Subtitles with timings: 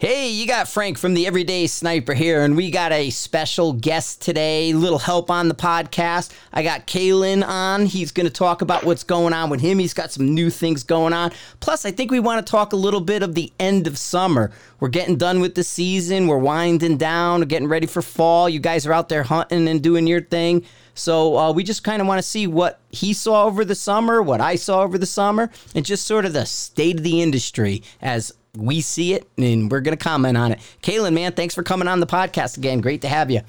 [0.00, 4.22] Hey, you got Frank from the Everyday Sniper here, and we got a special guest
[4.22, 4.72] today.
[4.72, 6.32] Little help on the podcast.
[6.52, 7.84] I got Caylen on.
[7.84, 9.80] He's going to talk about what's going on with him.
[9.80, 11.32] He's got some new things going on.
[11.58, 14.52] Plus, I think we want to talk a little bit of the end of summer.
[14.78, 16.28] We're getting done with the season.
[16.28, 17.40] We're winding down.
[17.40, 18.48] We're getting ready for fall.
[18.48, 20.64] You guys are out there hunting and doing your thing.
[20.94, 24.22] So uh, we just kind of want to see what he saw over the summer,
[24.22, 27.82] what I saw over the summer, and just sort of the state of the industry
[28.00, 30.60] as we see it, and we're going to comment on it.
[30.82, 32.80] Caylen, man, thanks for coming on the podcast again.
[32.80, 33.40] Great to have you.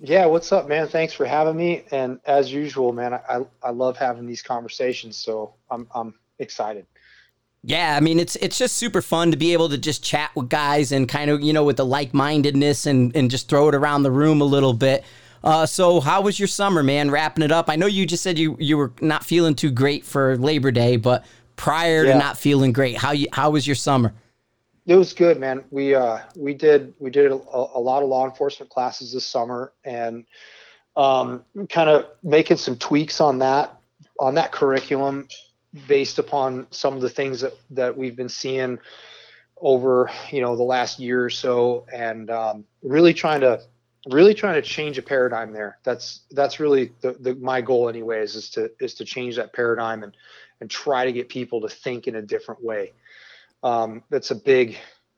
[0.00, 0.88] Yeah, what's up, man?
[0.88, 1.84] Thanks for having me.
[1.92, 5.16] And as usual, man, I, I love having these conversations.
[5.16, 6.86] So I'm, I'm excited.
[7.64, 10.48] Yeah, I mean it's it's just super fun to be able to just chat with
[10.48, 13.74] guys and kind of you know with the like mindedness and and just throw it
[13.76, 15.04] around the room a little bit.
[15.44, 17.08] Uh, so how was your summer, man?
[17.08, 17.70] Wrapping it up.
[17.70, 20.96] I know you just said you you were not feeling too great for Labor Day,
[20.96, 21.24] but
[21.54, 22.14] prior yeah.
[22.14, 24.12] to not feeling great, how you how was your summer?
[24.86, 25.64] It was good, man.
[25.70, 29.72] We uh we did we did a, a lot of law enforcement classes this summer
[29.84, 30.24] and
[30.96, 33.78] um kind of making some tweaks on that
[34.18, 35.28] on that curriculum
[35.88, 38.78] based upon some of the things that that we've been seeing
[39.60, 43.60] over you know the last year or so and um, really trying to
[44.10, 48.34] really trying to change a paradigm there that's that's really the, the my goal anyways
[48.34, 50.16] is to is to change that paradigm and
[50.60, 52.92] and try to get people to think in a different way
[53.62, 54.76] um, that's a big,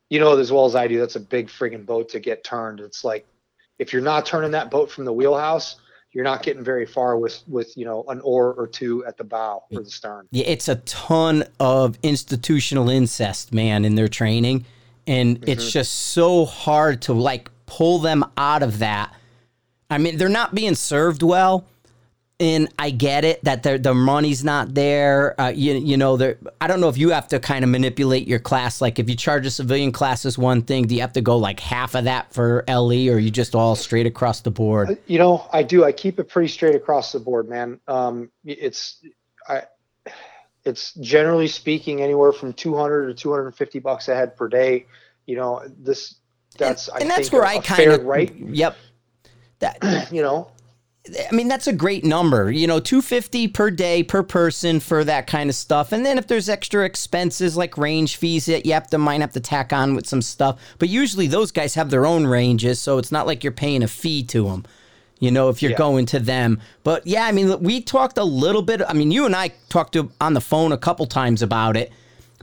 [0.09, 2.79] you know, as well as I do, that's a big friggin' boat to get turned.
[2.79, 3.25] It's like
[3.79, 5.77] if you're not turning that boat from the wheelhouse,
[6.11, 9.23] you're not getting very far with with you know an oar or two at the
[9.23, 10.27] bow or the stern.
[10.31, 14.65] Yeah, it's a ton of institutional incest, man, in their training,
[15.05, 15.49] and mm-hmm.
[15.49, 19.13] it's just so hard to like pull them out of that.
[19.89, 21.67] I mean, they're not being served well
[22.39, 25.39] and I get it that the the money's not there.
[25.39, 26.37] Uh, you you know, there.
[26.59, 28.81] I don't know if you have to kind of manipulate your class.
[28.81, 31.37] Like if you charge a civilian class is one thing, do you have to go
[31.37, 34.89] like half of that for LE, or you just all straight across the board?
[34.89, 35.85] Uh, you know, I do.
[35.85, 37.79] I keep it pretty straight across the board, man.
[37.87, 38.99] Um, it's
[39.47, 39.63] I.
[40.65, 44.87] It's generally speaking anywhere from 200 to 250 bucks a head per day.
[45.27, 46.15] You know, this
[46.57, 48.35] that's and, and that's where I kind of right.
[48.35, 48.75] Yep.
[49.59, 50.49] That you know,
[51.07, 52.51] I mean, that's a great number.
[52.51, 55.91] You know, 250 per day per person for that kind of stuff.
[55.91, 59.33] And then if there's extra expenses like range fees that you have to might have
[59.33, 60.59] to tack on with some stuff.
[60.79, 63.87] But usually those guys have their own ranges, so it's not like you're paying a
[63.87, 64.65] fee to them.
[65.19, 65.77] You know, if you're yeah.
[65.77, 66.59] going to them.
[66.83, 68.81] But yeah, I mean, we talked a little bit.
[68.87, 71.91] I mean, you and I talked to, on the phone a couple times about it,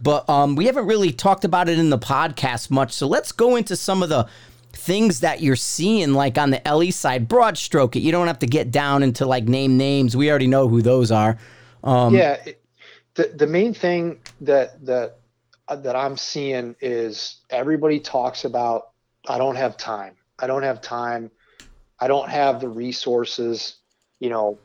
[0.01, 2.93] but um, we haven't really talked about it in the podcast much.
[2.93, 4.27] So let's go into some of the
[4.73, 8.01] things that you're seeing like on the LE side, broad stroke it.
[8.01, 10.17] You don't have to get down into like name names.
[10.17, 11.39] We already know who those are.
[11.85, 12.43] Um, yeah,
[13.15, 15.19] the the main thing that that
[15.69, 18.91] uh, that I'm seeing is everybody talks about
[19.29, 20.17] I don't have time.
[20.39, 21.31] I don't have time.
[22.01, 23.77] I don't have the resources,
[24.19, 24.59] you know,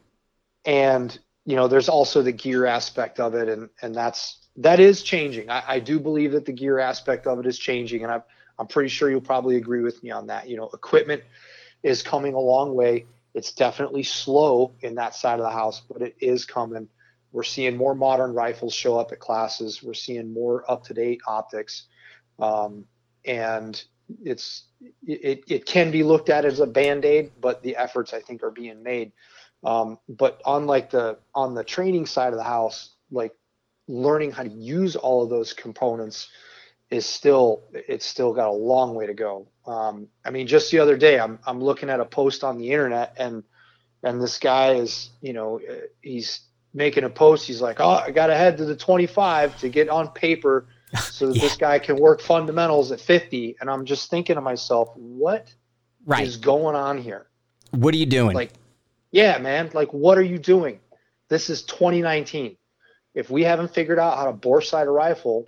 [0.65, 5.01] and you know, there's also the gear aspect of it, and and that's that is
[5.01, 5.49] changing.
[5.49, 8.23] I, I do believe that the gear aspect of it is changing, and I've
[8.59, 10.49] I'm pretty sure you'll probably agree with me on that.
[10.49, 11.23] You know, equipment
[11.83, 13.05] is coming a long way.
[13.33, 16.87] It's definitely slow in that side of the house, but it is coming.
[17.31, 19.83] We're seeing more modern rifles show up at classes.
[19.83, 21.83] We're seeing more up to date optics.
[22.39, 22.85] Um,
[23.25, 23.83] and
[24.23, 24.63] it's
[25.05, 28.51] it, it can be looked at as a band-aid but the efforts i think are
[28.51, 29.11] being made
[29.63, 33.33] um, but on like the on the training side of the house like
[33.87, 36.29] learning how to use all of those components
[36.89, 39.47] is still it's still got a long way to go.
[39.65, 42.71] Um, I mean, just the other day, I'm I'm looking at a post on the
[42.71, 43.43] internet, and
[44.03, 45.59] and this guy is, you know,
[46.01, 46.41] he's
[46.73, 47.47] making a post.
[47.47, 51.27] He's like, oh, I got to head to the 25 to get on paper, so
[51.27, 51.41] that yeah.
[51.41, 53.57] this guy can work fundamentals at 50.
[53.59, 55.53] And I'm just thinking to myself, what
[56.05, 56.25] right.
[56.25, 57.27] is going on here?
[57.71, 58.35] What are you doing?
[58.35, 58.53] Like,
[59.11, 59.71] yeah, man.
[59.73, 60.79] Like, what are you doing?
[61.29, 62.55] This is 2019.
[63.13, 65.47] If we haven't figured out how to bore sight a rifle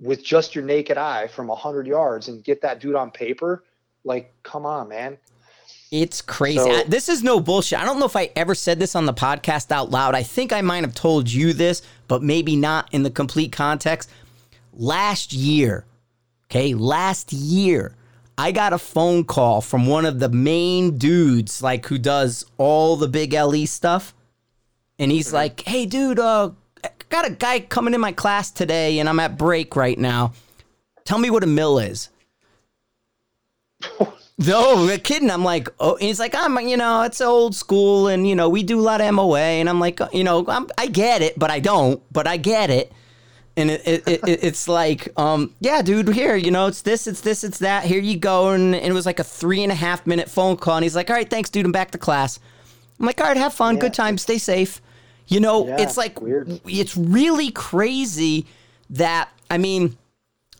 [0.00, 3.64] with just your naked eye from 100 yards and get that dude on paper
[4.04, 5.18] like come on man
[5.90, 6.58] it's crazy.
[6.58, 7.78] So, this is no bullshit.
[7.78, 10.14] I don't know if I ever said this on the podcast out loud.
[10.14, 14.10] I think I might have told you this, but maybe not in the complete context.
[14.74, 15.86] Last year,
[16.46, 17.96] okay, last year,
[18.36, 22.96] I got a phone call from one of the main dudes, like who does all
[22.96, 24.14] the big LE stuff.
[24.98, 25.36] And he's mm-hmm.
[25.36, 26.50] like, hey, dude, uh,
[27.08, 30.32] got a guy coming in my class today and I'm at break right now.
[31.04, 32.10] Tell me what a mill is.
[34.38, 35.30] no, kidding.
[35.30, 38.62] I'm like, oh, he's like, I'm, you know, it's old school, and you know, we
[38.62, 41.50] do a lot of MOA, and I'm like, you know, I'm, I get it, but
[41.50, 42.92] I don't, but I get it.
[43.56, 47.22] and it, it, it, it's like, um, yeah, dude, here, you know, it's this, it's
[47.22, 47.84] this, it's that.
[47.84, 50.56] Here you go, and, and, it was like a three and a half minute phone
[50.56, 52.38] call, and he's like, all right, thanks, dude, I'm back to class.
[53.00, 53.80] I'm like, all right, have fun, yeah.
[53.80, 54.80] good time, stay safe.
[55.28, 56.60] You know, yeah, it's like weird.
[56.66, 58.46] it's really crazy
[58.90, 59.96] that I mean,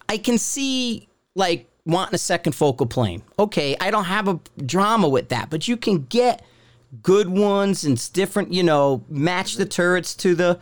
[0.08, 3.22] I can see like wanting a second focal plane.
[3.38, 6.44] Okay, I don't have a drama with that, but you can get
[7.02, 10.58] good ones and it's different, you know, match the turrets to the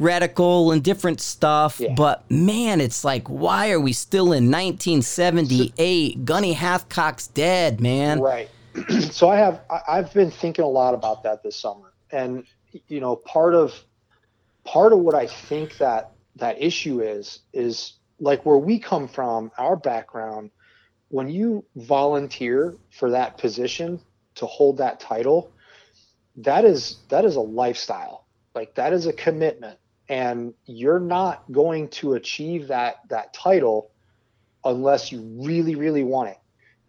[0.00, 1.80] reticle and different stuff.
[1.80, 1.94] Yeah.
[1.94, 6.24] But man, it's like, why are we still in 1978?
[6.24, 8.20] Gunny Hathcock's dead, man.
[8.20, 8.48] Right.
[9.10, 12.44] so I have I've been thinking a lot about that this summer, and
[12.88, 13.74] you know, part of
[14.64, 19.50] part of what I think that that issue is is like where we come from,
[19.58, 20.50] our background.
[21.08, 24.00] When you volunteer for that position
[24.36, 25.52] to hold that title,
[26.36, 28.26] that is that is a lifestyle.
[28.54, 29.78] Like that is a commitment
[30.10, 33.90] and you're not going to achieve that that title
[34.64, 36.36] unless you really really want it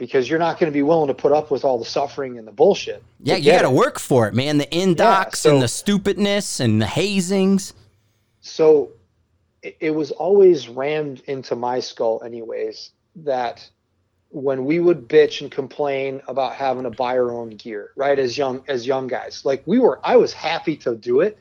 [0.02, 2.48] because you're not going to be willing to put up with all the suffering and
[2.48, 3.04] the bullshit.
[3.20, 4.58] Yeah, you got to work for it, man.
[4.58, 7.74] The in docs yeah, so, and the stupidness and the hazings.
[8.40, 8.94] So
[9.62, 13.70] it, it was always rammed into my skull, anyways, that
[14.30, 18.18] when we would bitch and complain about having to buy our own gear, right?
[18.18, 21.38] As young as young guys, like we were, I was happy to do it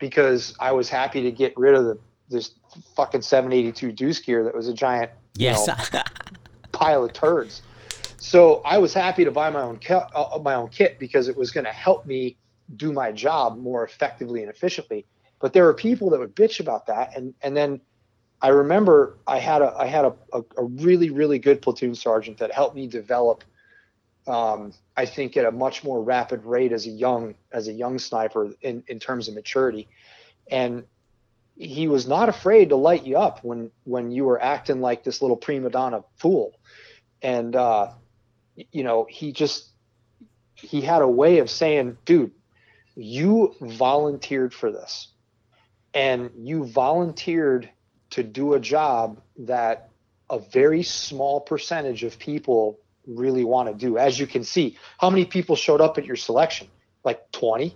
[0.00, 1.96] because I was happy to get rid of the
[2.28, 2.54] this
[2.96, 5.68] fucking 782 deuce gear that was a giant yes.
[5.68, 6.02] know,
[6.72, 7.62] pile of turds.
[8.20, 11.36] So I was happy to buy my own kit, uh, my own kit because it
[11.36, 12.36] was going to help me
[12.76, 15.06] do my job more effectively and efficiently.
[15.40, 17.80] But there were people that would bitch about that, and and then
[18.42, 22.36] I remember I had a I had a, a, a really really good platoon sergeant
[22.38, 23.42] that helped me develop
[24.26, 27.98] um, I think at a much more rapid rate as a young as a young
[27.98, 29.88] sniper in, in terms of maturity.
[30.50, 30.84] And
[31.56, 35.22] he was not afraid to light you up when when you were acting like this
[35.22, 36.52] little prima donna fool.
[37.22, 37.92] And uh,
[38.72, 39.68] you know, he just
[40.54, 42.32] he had a way of saying, dude,
[42.94, 45.08] you volunteered for this.
[45.94, 47.68] And you volunteered
[48.10, 49.88] to do a job that
[50.28, 53.98] a very small percentage of people really want to do.
[53.98, 56.68] As you can see, how many people showed up at your selection?
[57.02, 57.74] Like 20.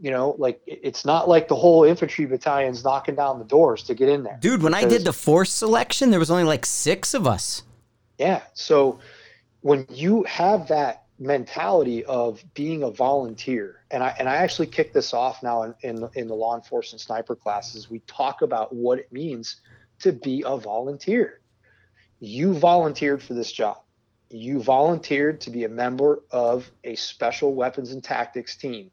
[0.00, 3.94] You know, like it's not like the whole infantry battalion's knocking down the doors to
[3.94, 4.38] get in there.
[4.40, 7.64] Dude, when I did the force selection, there was only like six of us.
[8.16, 8.42] Yeah.
[8.54, 9.00] So
[9.60, 14.92] when you have that mentality of being a volunteer, and I and I actually kick
[14.92, 18.98] this off now in, in, in the law enforcement sniper classes, we talk about what
[18.98, 19.56] it means
[20.00, 21.40] to be a volunteer.
[22.20, 23.78] You volunteered for this job
[24.30, 28.90] you volunteered to be a member of a special weapons and tactics team.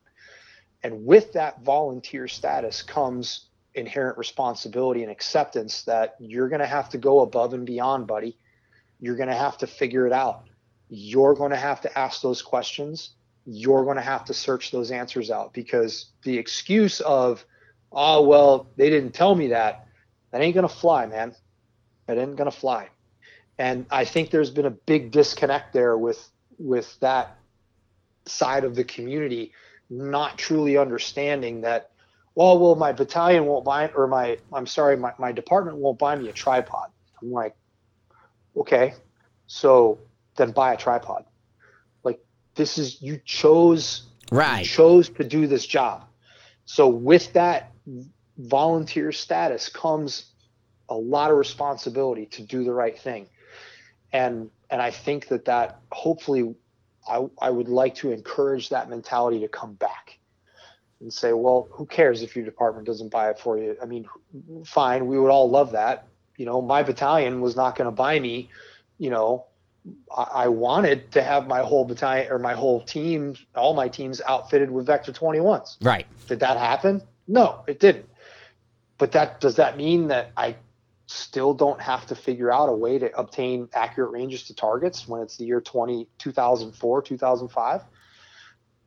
[0.84, 6.90] And with that volunteer status comes inherent responsibility and acceptance that you're going to have
[6.90, 8.38] to go above and beyond, buddy.
[9.00, 10.46] You're going to have to figure it out.
[10.90, 13.12] You're going to have to ask those questions.
[13.46, 17.46] You're going to have to search those answers out because the excuse of,
[17.92, 19.88] oh, well, they didn't tell me that,
[20.32, 21.36] that ain't going to fly, man.
[22.08, 22.90] That ain't going to fly
[23.58, 27.38] and I think there's been a big disconnect there with with that
[28.26, 29.52] side of the community
[29.90, 31.92] not truly understanding that
[32.34, 36.16] well well my battalion won't buy or my i'm sorry my, my department won't buy
[36.16, 36.90] me a tripod
[37.22, 37.56] i'm like
[38.58, 38.94] okay
[39.46, 40.00] so
[40.36, 41.26] then buy a tripod
[42.04, 42.20] like
[42.56, 46.06] this is you chose right you chose to do this job
[46.66, 47.72] so with that
[48.38, 50.32] volunteer status comes
[50.90, 53.28] a lot of responsibility to do the right thing
[54.14, 56.56] and and I think that that hopefully
[57.08, 60.18] I, I would like to encourage that mentality to come back
[61.02, 63.76] and say, well, who cares if your department doesn't buy it for you?
[63.82, 64.08] I mean,
[64.66, 66.08] fine, we would all love that.
[66.38, 68.50] You know, my battalion was not going to buy me.
[68.98, 69.46] You know,
[70.16, 74.72] I, wanted to have my whole battalion or my whole team, all my teams outfitted
[74.72, 75.78] with Vector 21s.
[75.82, 76.08] Right.
[76.28, 77.02] Did that happen?
[77.28, 78.10] No, it didn't.
[78.98, 80.56] But that does that mean that I
[81.08, 85.22] still don't have to figure out a way to obtain accurate ranges to targets when
[85.22, 87.82] it's the year 20, 2004, 2005.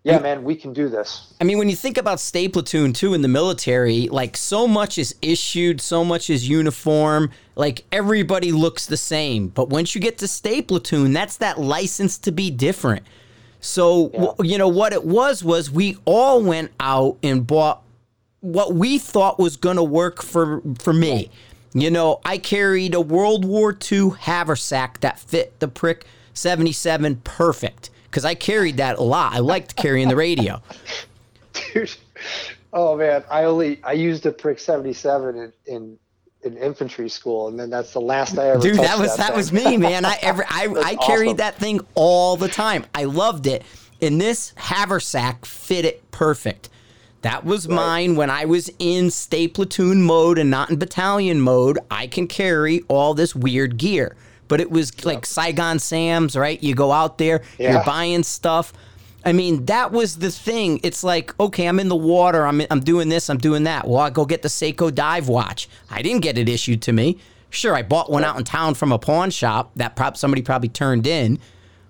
[0.08, 1.32] Yeah, man, we can do this.
[1.40, 4.96] I mean, when you think about STA platoon too in the military, like so much
[4.96, 9.48] is issued, so much is uniform, like everybody looks the same.
[9.48, 13.04] But once you get to STA platoon, that's that license to be different.
[13.60, 14.44] So, yeah.
[14.44, 17.82] you know, what it was was we all went out and bought
[18.40, 21.30] what we thought was going to work for for me.
[21.74, 27.90] You know, I carried a World War II haversack that fit the prick 77 perfect
[28.10, 29.32] because I carried that a lot.
[29.32, 30.62] I liked carrying the radio.
[31.72, 31.94] Dude,
[32.72, 35.98] oh man, I only I used a prick 77 in, in
[36.42, 38.60] in infantry school, and then that's the last I ever.
[38.60, 40.04] Dude, that was that, that, was me, man.
[40.04, 41.36] I ever I, I carried awesome.
[41.38, 42.86] that thing all the time.
[42.94, 43.64] I loved it,
[44.00, 46.68] and this haversack fit it perfect.
[47.22, 47.74] That was right.
[47.74, 51.78] mine when I was in STA platoon mode and not in battalion mode.
[51.90, 54.16] I can carry all this weird gear.
[54.48, 56.62] But it was like Saigon Sam's, right?
[56.62, 57.72] You go out there, yeah.
[57.72, 58.72] you're buying stuff.
[59.24, 60.80] I mean, that was the thing.
[60.82, 62.46] It's like, okay, I'm in the water.
[62.46, 63.28] I'm, I'm doing this.
[63.28, 63.86] I'm doing that.
[63.86, 65.68] Well, I go get the Seiko dive watch.
[65.90, 67.18] I didn't get it issued to me.
[67.50, 70.68] Sure, I bought one out in town from a pawn shop that prop somebody probably
[70.68, 71.38] turned in.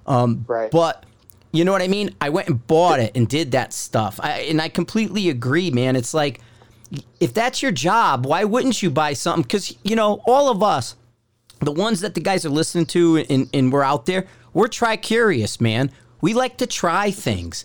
[0.07, 0.71] Um, right.
[0.71, 1.05] But
[1.53, 2.15] you know what I mean?
[2.21, 4.21] I went and bought it and did that stuff.
[4.23, 5.97] I, and I completely agree, man.
[5.97, 6.41] It's like,
[7.21, 9.43] if that's your job, why wouldn't you buy something?
[9.43, 10.95] Because, you know, all of us,
[11.61, 14.97] the ones that the guys are listening to and, and we're out there, we're try
[14.97, 15.91] curious, man.
[16.21, 17.65] We like to try things.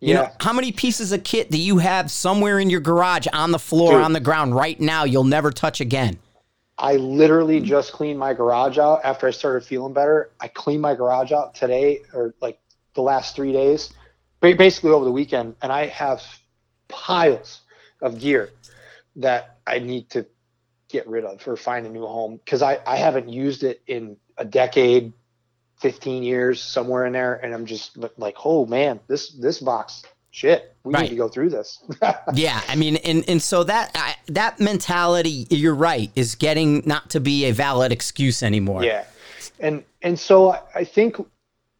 [0.00, 0.22] You yeah.
[0.22, 3.58] know, how many pieces of kit do you have somewhere in your garage on the
[3.58, 6.18] floor, Dude, on the ground right now you'll never touch again?
[6.76, 10.30] I literally just cleaned my garage out after I started feeling better.
[10.40, 12.58] I cleaned my garage out today or like
[12.94, 13.92] the last three days,
[14.40, 16.22] basically over the weekend, and I have
[16.88, 17.62] piles
[18.02, 18.50] of gear
[19.16, 20.26] that I need to
[20.94, 24.16] get rid of or find a new home because I, I haven't used it in
[24.38, 25.12] a decade,
[25.80, 27.34] 15 years, somewhere in there.
[27.34, 31.02] And I'm just like, oh man, this, this box, shit, we right.
[31.02, 31.82] need to go through this.
[32.34, 32.62] yeah.
[32.68, 37.18] I mean, and, and so that, I, that mentality, you're right, is getting not to
[37.18, 38.84] be a valid excuse anymore.
[38.84, 39.04] Yeah.
[39.58, 41.16] And, and so I, I think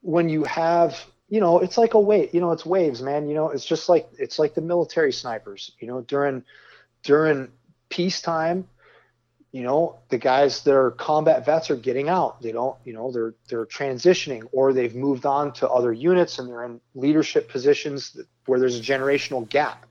[0.00, 3.34] when you have, you know, it's like a wave, you know, it's waves, man, you
[3.34, 6.42] know, it's just like, it's like the military snipers, you know, during,
[7.04, 7.48] during
[7.90, 8.66] peacetime,
[9.54, 12.42] you know the guys that are combat vets are getting out.
[12.42, 16.48] They don't you know they're they're transitioning or they've moved on to other units and
[16.48, 19.86] they're in leadership positions where there's a generational gap.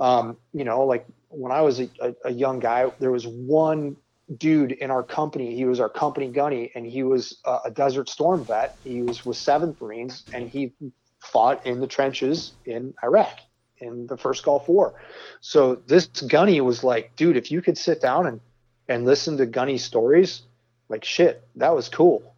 [0.00, 3.96] Um, you know like when i was a, a, a, young guy there was one
[4.36, 8.08] dude in our company he was our company gunny and he was a, a desert
[8.08, 8.76] storm vet.
[8.84, 10.72] He was with 7th marines and he
[11.20, 13.38] fought in the trenches in iraq
[13.78, 14.94] in the first gulf war.
[15.40, 18.40] So this gunny was like dude if you could sit down and
[18.88, 20.42] and listen to Gunny stories,
[20.88, 22.34] like shit, that was cool.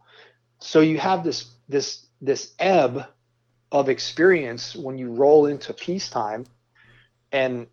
[0.60, 3.06] So you have this this this ebb
[3.72, 6.46] of experience when you roll into peacetime,
[7.32, 7.66] and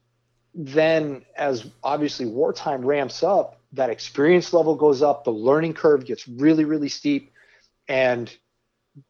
[0.55, 6.27] then as obviously wartime ramps up, that experience level goes up, the learning curve gets
[6.27, 7.31] really really steep,
[7.87, 8.35] and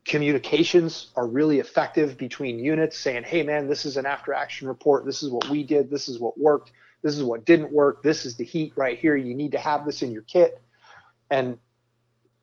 [0.05, 5.05] communications are really effective between units saying hey man this is an after action report.
[5.05, 5.89] This is what we did.
[5.89, 6.71] This is what worked
[7.03, 8.01] this is what didn't work.
[8.01, 9.15] This is the heat right here.
[9.15, 10.59] You need to have this in your kit.
[11.29, 11.59] And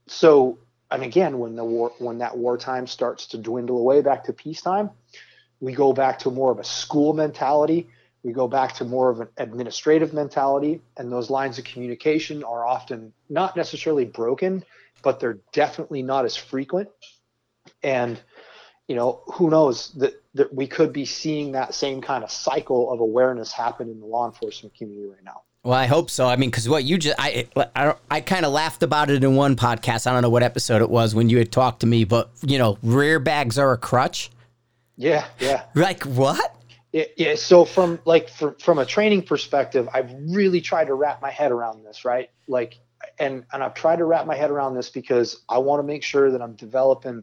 [0.06, 0.58] so,
[0.90, 4.90] and again, when the war, when that wartime starts to dwindle away back to peacetime,
[5.60, 7.88] we go back to more of a school mentality.
[8.22, 12.66] We go back to more of an administrative mentality, and those lines of communication are
[12.66, 14.62] often not necessarily broken,
[15.02, 16.90] but they're definitely not as frequent.
[17.82, 18.20] And
[18.88, 22.92] you know, who knows that, that we could be seeing that same kind of cycle
[22.92, 25.42] of awareness happen in the law enforcement community right now.
[25.62, 26.26] Well, I hope so.
[26.26, 27.46] I mean, because what you just, I,
[27.76, 30.06] I, I kind of laughed about it in one podcast.
[30.06, 32.58] I don't know what episode it was when you had talked to me, but you
[32.58, 34.30] know, rear bags are a crutch.
[34.96, 35.64] Yeah, yeah.
[35.74, 36.56] Like what?
[36.92, 37.34] Yeah, yeah.
[37.34, 41.52] So from like from from a training perspective, I've really tried to wrap my head
[41.52, 42.30] around this, right?
[42.48, 42.78] Like,
[43.18, 46.02] and and I've tried to wrap my head around this because I want to make
[46.02, 47.22] sure that I'm developing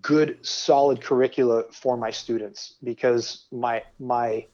[0.00, 4.46] good solid curricula for my students because my my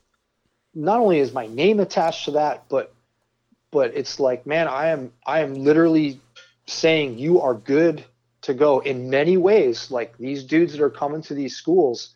[0.75, 2.93] not only is my name attached to that but
[3.71, 6.21] but it's like man i am i am literally
[6.67, 8.05] saying you are good
[8.43, 9.91] to go in many ways.
[9.91, 12.15] Like these dudes that are coming to these schools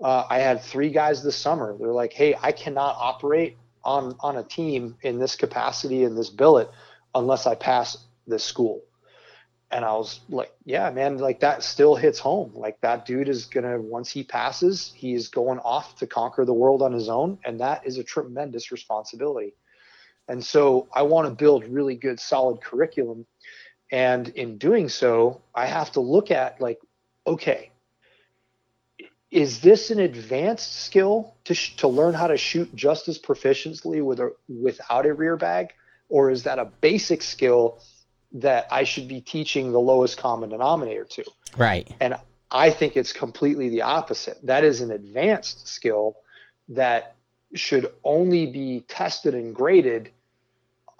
[0.00, 1.76] uh, i had three guys this summer.
[1.78, 6.30] They're like hey i cannot operate on on a team in this capacity in this
[6.30, 6.70] billet
[7.14, 7.96] unless i pass
[8.26, 8.82] this school
[9.70, 12.52] and I was like, yeah, man, like that still hits home.
[12.54, 16.82] Like that dude is gonna once he passes, he's going off to conquer the world
[16.82, 19.54] on his own, and that is a tremendous responsibility.
[20.26, 23.26] And so I want to build really good, solid curriculum.
[23.90, 26.78] And in doing so, I have to look at like,
[27.26, 27.70] okay,
[29.30, 34.02] is this an advanced skill to sh- to learn how to shoot just as proficiently
[34.02, 35.74] with a without a rear bag,
[36.08, 37.82] or is that a basic skill?
[38.32, 41.24] That I should be teaching the lowest common denominator to.
[41.56, 41.90] Right.
[42.00, 42.16] And
[42.50, 44.38] I think it's completely the opposite.
[44.42, 46.16] That is an advanced skill
[46.68, 47.16] that
[47.54, 50.10] should only be tested and graded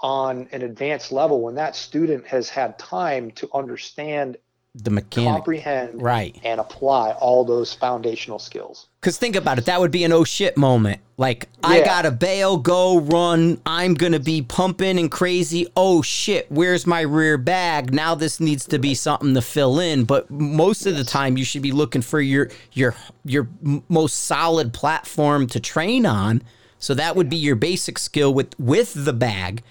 [0.01, 4.37] on an advanced level when that student has had time to understand
[4.85, 5.31] the mechanic.
[5.31, 6.39] comprehend Right.
[6.45, 8.87] and apply all those foundational skills.
[9.01, 11.01] Because think about it, that would be an oh shit moment.
[11.17, 13.61] Like, I gotta bail, go, run.
[13.67, 15.67] I'm gonna be pumping and crazy.
[15.77, 17.93] Oh shit, where's my rear bag?
[17.93, 20.05] Now this needs to be something to fill in.
[20.05, 22.95] But most of the time, you should be looking for your your
[23.25, 23.49] your
[23.89, 26.43] most solid platform to train on.
[26.79, 29.63] So that would be your basic skill with with the bag.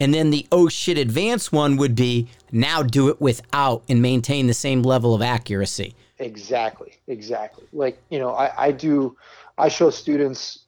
[0.00, 4.46] And then the oh shit advanced one would be now do it without and maintain
[4.46, 5.94] the same level of accuracy.
[6.18, 7.64] Exactly, exactly.
[7.72, 9.16] Like you know, I, I do,
[9.58, 10.60] I show students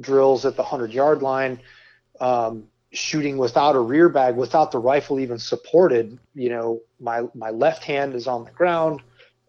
[0.00, 1.60] drills at the hundred yard line,
[2.20, 6.18] um, shooting without a rear bag, without the rifle even supported.
[6.34, 9.00] You know, my my left hand is on the ground,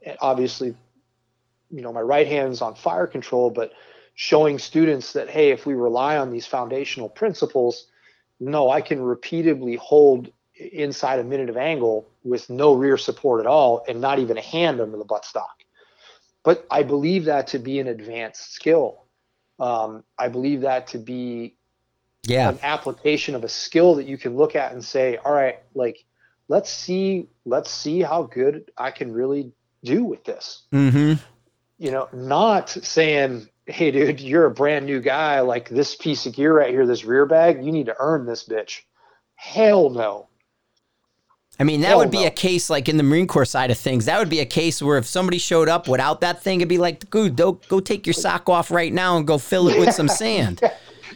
[0.06, 0.74] and obviously,
[1.70, 3.50] you know, my right hand is on fire control.
[3.50, 3.74] But
[4.16, 7.88] showing students that hey, if we rely on these foundational principles,
[8.40, 10.32] no, I can repeatedly hold
[10.74, 14.42] inside a minute of angle with no rear support at all and not even a
[14.42, 15.46] hand under the buttstock.
[16.44, 19.06] But I believe that to be an advanced skill.
[19.60, 21.56] Um, I believe that to be
[22.24, 22.50] Yeah.
[22.50, 26.04] an application of a skill that you can look at and say, all right, like
[26.48, 29.52] let's see, let's see how good I can really
[29.84, 30.64] do with this.
[30.74, 31.14] Mm-hmm.
[31.78, 36.34] You know, not saying, hey dude, you're a brand new guy, like this piece of
[36.34, 38.82] gear right here, this rear bag, you need to earn this bitch.
[39.36, 40.28] Hell no.
[41.60, 42.28] I mean, that Hell would be no.
[42.28, 44.06] a case like in the Marine Corps side of things.
[44.06, 46.78] That would be a case where if somebody showed up without that thing, it'd be
[46.80, 49.94] like, dude, go, go take your sock off right now and go fill it with
[49.94, 50.62] some sand.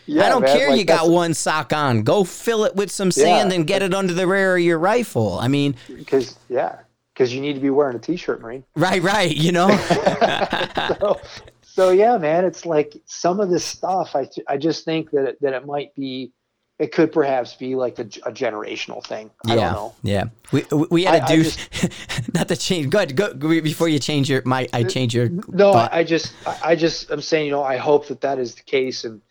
[0.06, 2.04] Yeah, I don't man, care like you got one sock on.
[2.04, 3.56] Go fill it with some sand Yeah.
[3.56, 5.40] and get it under the rear of your rifle.
[5.40, 6.80] I mean, because yeah,
[7.14, 8.64] because you need to be wearing a t-shirt, Marine.
[8.76, 9.70] right, right, you know?
[11.00, 11.20] so,
[11.64, 14.16] so yeah, man, it's like some of this stuff.
[14.16, 16.32] I I just think that it, that it might be,
[16.78, 19.32] it could perhaps be like a, a generational thing.
[19.46, 19.96] I yeah, don't know.
[20.04, 20.24] yeah.
[20.52, 21.58] We we- had a dude.
[22.34, 22.90] not to change.
[22.90, 23.16] Go ahead.
[23.16, 24.68] Go, before you change your my.
[24.74, 25.30] I change your.
[25.30, 25.94] No, thought.
[25.94, 29.06] I, just I, just I'm saying you know I hope that that is the case
[29.06, 29.22] and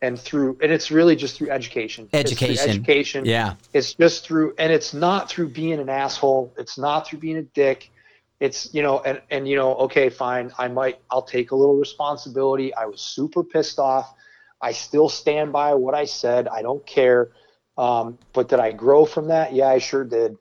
[0.00, 2.08] and through and it's really just through education.
[2.12, 2.70] It's through Education.
[2.70, 3.24] education.
[3.26, 3.54] yeah.
[3.74, 6.54] It's just through, and it's not through being an asshole.
[6.56, 7.90] It's not through being a dick.
[8.40, 10.52] It's you know, and and you know, okay, fine.
[10.58, 12.74] I might, I'll take a little responsibility.
[12.74, 14.14] I was super pissed off.
[14.64, 16.48] I still stand by what I said.
[16.48, 17.32] I don't care.
[17.76, 19.52] Um, but did I grow from that?
[19.52, 20.36] Yeah, I sure did.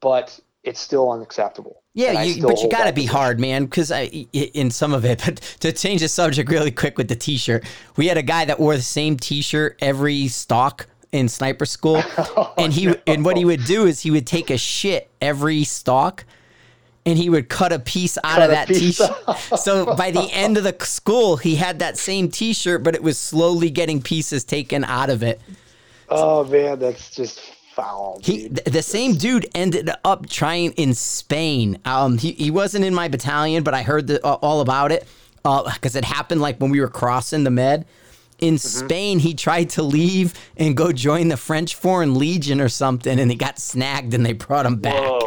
[0.00, 1.80] But it's still unacceptable.
[1.94, 3.66] Yeah, you, but you got to be hard, man.
[3.66, 7.14] Because I, in some of it, but to change the subject really quick with the
[7.14, 7.64] T-shirt,
[7.96, 12.02] we had a guy that wore the same T-shirt every stalk in sniper school,
[12.58, 16.24] and he and what he would do is he would take a shit every stalk,
[17.04, 19.38] and he would cut a piece out Cut of that T-shirt.
[19.58, 23.18] so by the end of the school, he had that same T-shirt, but it was
[23.18, 25.40] slowly getting pieces taken out of it.
[26.08, 27.40] Oh man, that's just
[27.74, 28.20] foul.
[28.22, 31.78] He, the same dude ended up trying in Spain.
[31.84, 35.06] Um, he, he wasn't in my battalion, but I heard the, uh, all about it
[35.42, 37.86] because it happened like when we were crossing the Med.
[38.38, 38.86] In Mm-hmm.
[38.86, 43.30] Spain, he tried to leave and go join the French Foreign Legion or something, and
[43.30, 44.94] he got snagged and they brought him back.
[44.94, 45.21] Whoa.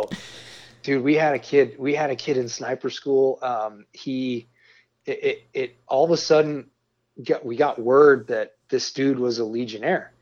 [0.85, 1.77] Dude, we had a kid.
[1.79, 3.39] We had a kid in sniper school.
[3.41, 4.47] Um, he,
[5.07, 6.69] it, it, it all of a sudden,
[7.23, 10.13] got, we got word that this dude was a legionnaire,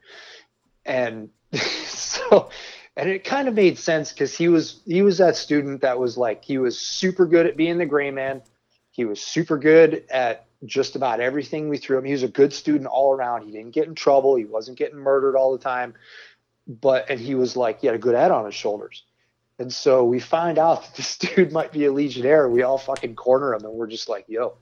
[0.86, 2.50] and so,
[2.96, 6.18] and it kind of made sense because he was he was that student that was
[6.18, 8.42] like he was super good at being the gray man.
[8.92, 12.06] He was super good at just about everything we threw him.
[12.06, 13.44] He was a good student all around.
[13.44, 14.38] He didn't get in trouble.
[14.38, 15.94] He wasn't getting murdered all the time.
[16.66, 19.04] But and he was like he had a good head on his shoulders.
[19.60, 22.50] And so we find out that this dude might be a legionnaire.
[22.50, 24.58] We all fucking corner him and we're just like, yo,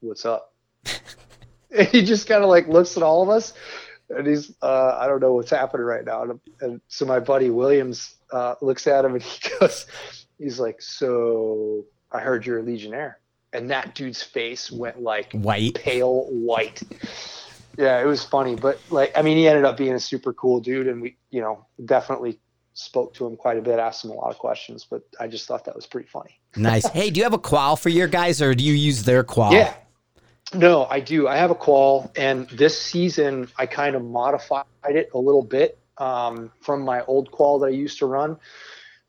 [0.00, 0.54] what's up?
[1.70, 3.52] and he just kind of like looks at all of us
[4.08, 6.22] and he's, uh, I don't know what's happening right now.
[6.22, 9.86] And, and so my buddy Williams uh, looks at him and he goes,
[10.38, 13.18] he's like, so I heard you're a legionnaire.
[13.52, 15.74] And that dude's face went like White.
[15.74, 16.82] pale white.
[17.76, 20.60] Yeah, it was funny, but like, I mean, he ended up being a super cool
[20.60, 22.38] dude, and we, you know, definitely
[22.80, 24.86] spoke to him quite a bit, asked him a lot of questions.
[24.88, 26.40] But I just thought that was pretty funny.
[26.56, 26.86] Nice.
[26.92, 29.52] hey, do you have a qual for your guys, or do you use their qual?
[29.52, 29.74] Yeah,
[30.54, 31.28] no, I do.
[31.28, 35.78] I have a qual, and this season I kind of modified it a little bit
[35.98, 38.36] um, from my old qual that I used to run.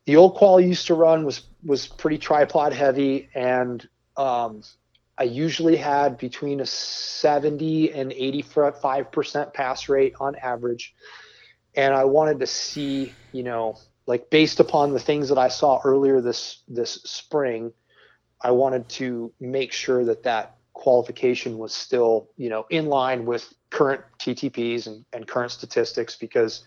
[0.06, 4.62] The old qual I used to run was was pretty tripod heavy, and um,
[5.18, 10.94] I usually had between a 70 and 85 percent pass rate on average.
[11.74, 15.80] And I wanted to see, you know, like based upon the things that I saw
[15.84, 17.72] earlier this this spring,
[18.40, 23.52] I wanted to make sure that that qualification was still, you know, in line with
[23.70, 26.64] current TTPs and, and current statistics because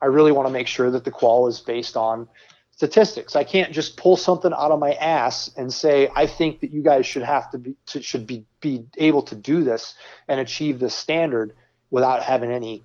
[0.00, 2.28] I really want to make sure that the qual is based on
[2.70, 3.34] statistics.
[3.34, 6.82] I can't just pull something out of my ass and say I think that you
[6.82, 9.94] guys should have to be to, should be be able to do this
[10.28, 11.56] and achieve this standard
[11.90, 12.84] without having any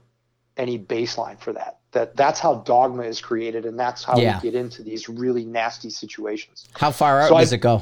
[0.61, 1.79] any baseline for that.
[1.91, 4.37] That that's how dogma is created, and that's how Yeah.
[4.41, 6.69] we get into these really nasty situations.
[6.73, 7.81] How far out So I- does it go?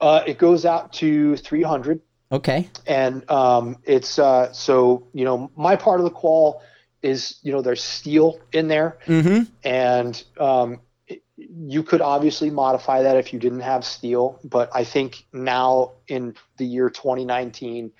[0.00, 2.00] Uh, it goes out to 300,
[2.32, 2.68] Okay.
[2.86, 6.62] and um, it's uh, so you know my part of the qual
[7.02, 9.42] is you know there's steel in there, Mm-hmm.
[9.64, 14.84] and um, it- you could obviously modify that if you didn't have steel but i
[14.84, 17.90] think now in the year 2019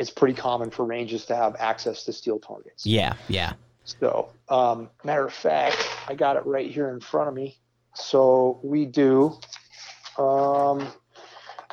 [0.00, 3.14] it's pretty common for ranges to have access to steel targets Yeah.
[3.28, 3.52] Yeah.
[3.84, 5.76] so um, matter of fact
[6.08, 7.58] i got it right here in front of me
[7.94, 9.38] so we do
[10.16, 10.90] um,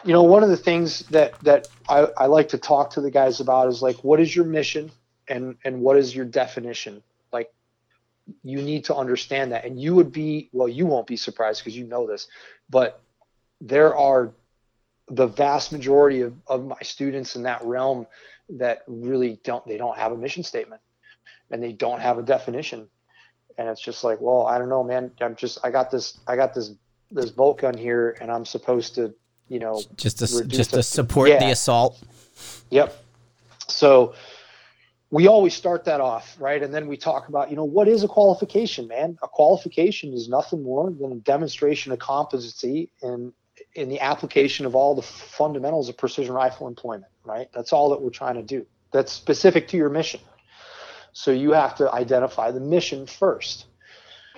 [0.04, 3.12] you know one of the things that that I, I like to talk to the
[3.12, 4.92] guys about is like what is your mission
[5.30, 7.50] and and what is your definition like
[8.44, 11.78] you need to understand that and you would be well you won't be surprised because
[11.78, 12.28] you know this
[12.70, 13.02] but
[13.62, 14.34] there are
[15.10, 18.06] the vast majority of, of my students in that realm
[18.50, 20.82] that really don't they don't have a mission statement
[21.52, 22.88] and they don't have a definition
[23.58, 26.36] and it's just like well i don't know man i'm just i got this i
[26.36, 26.72] got this
[27.12, 29.14] this bolt gun here and i'm supposed to
[29.50, 31.40] you know Just to just to support Yeah.
[31.40, 32.02] the assault.
[32.70, 32.96] Yep.
[33.68, 34.14] So
[35.10, 36.62] we always start that off, right?
[36.62, 39.18] And then we talk about, you know, what is a qualification, man?
[39.24, 43.32] A qualification is nothing more than a demonstration of competency in
[43.78, 47.48] in the application of all the fundamentals of precision rifle employment, right?
[47.54, 48.66] That's all that we're trying to do.
[48.92, 50.20] That's specific to your mission.
[51.14, 53.66] So you have to identify the mission first.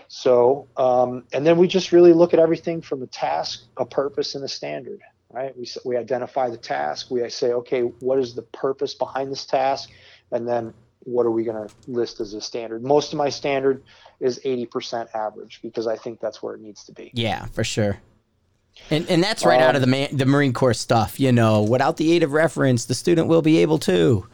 [0.07, 4.35] So, um, and then we just really look at everything from a task, a purpose,
[4.35, 5.55] and a standard right?
[5.57, 7.11] We, we identify the task.
[7.11, 9.89] We say, okay, what is the purpose behind this task?
[10.31, 12.83] And then what are we going to list as a standard?
[12.83, 13.83] Most of my standard
[14.19, 17.11] is 80% average because I think that's where it needs to be.
[17.13, 17.99] Yeah, for sure.
[18.91, 21.19] And and that's right out of the Um, man, the Marine Corps stuff.
[21.19, 24.25] You know, without the aid of reference, the student will be able to.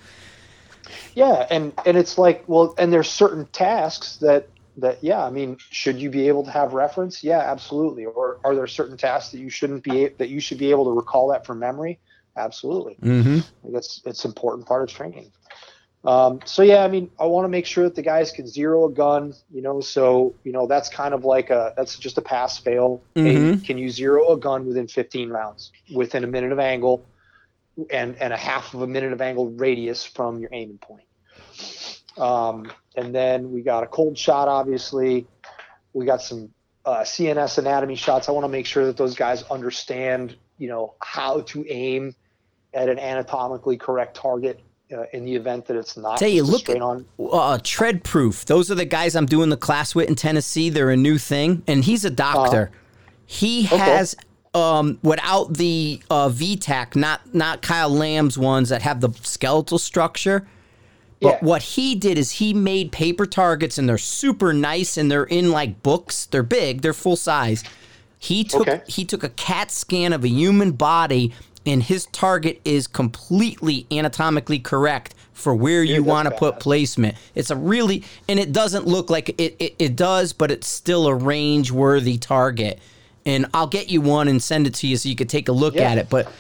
[1.16, 1.48] Yeah.
[1.50, 5.98] And, and it's like, well, and there's certain tasks that, that, yeah, I mean, should
[5.98, 7.24] you be able to have reference?
[7.24, 8.06] Yeah, absolutely.
[8.06, 10.92] Or are there certain tasks that you shouldn't be, that you should be able to
[10.92, 12.00] recall that from memory?
[12.36, 12.98] Absolutely.
[13.02, 13.68] Mm-hmm.
[13.68, 15.32] I guess it's important part of training.
[16.06, 18.86] Um, so yeah, I mean, I want to make sure that the guys can zero
[18.86, 22.22] a gun, you know, so, you know, that's kind of like a, that's just a
[22.22, 23.02] pass fail.
[23.16, 23.66] Hey, Mhm.
[23.66, 27.06] can you zero a gun within 15 rounds within a minute of angle
[27.90, 31.08] and, and a half of a minute of angle radius from your aiming point?
[32.18, 35.26] Um, and then we got a cold shot, obviously.
[35.94, 36.54] We got some
[36.86, 38.30] uh, CNS anatomy shots.
[38.30, 42.16] I want to make sure that those guys understand, you know, how to aim
[42.74, 44.60] at an anatomically correct target
[44.94, 47.06] uh, in the event that it's not Tell you, look at- on.
[47.20, 48.46] Uh, tread proof.
[48.46, 50.70] Those are the guys I'm doing the class with in Tennessee.
[50.70, 52.72] They're a new thing, and he's a doctor.
[53.26, 54.16] He has
[54.54, 60.48] um, without the uh, VTAC, not not Kyle Lamb's ones that have the skeletal structure.
[61.22, 61.48] But Yeah.
[61.48, 65.50] what he did is he made paper targets, and they're super nice, and they're in
[65.52, 66.26] like books.
[66.26, 66.82] They're big.
[66.82, 67.64] They're full size.
[68.20, 68.82] He took Okay.
[68.88, 71.34] he took a CAT scan of a human body,
[71.66, 77.16] and his target is completely anatomically correct for where you want to put placement.
[77.36, 81.08] It's a really and it doesn't look like it, it it does, but it's still
[81.08, 82.80] a range worthy target.
[83.26, 85.52] And I'll get you one and send it to you so you could take a
[85.52, 85.90] look Yeah.
[85.92, 86.10] at it.
[86.10, 86.32] But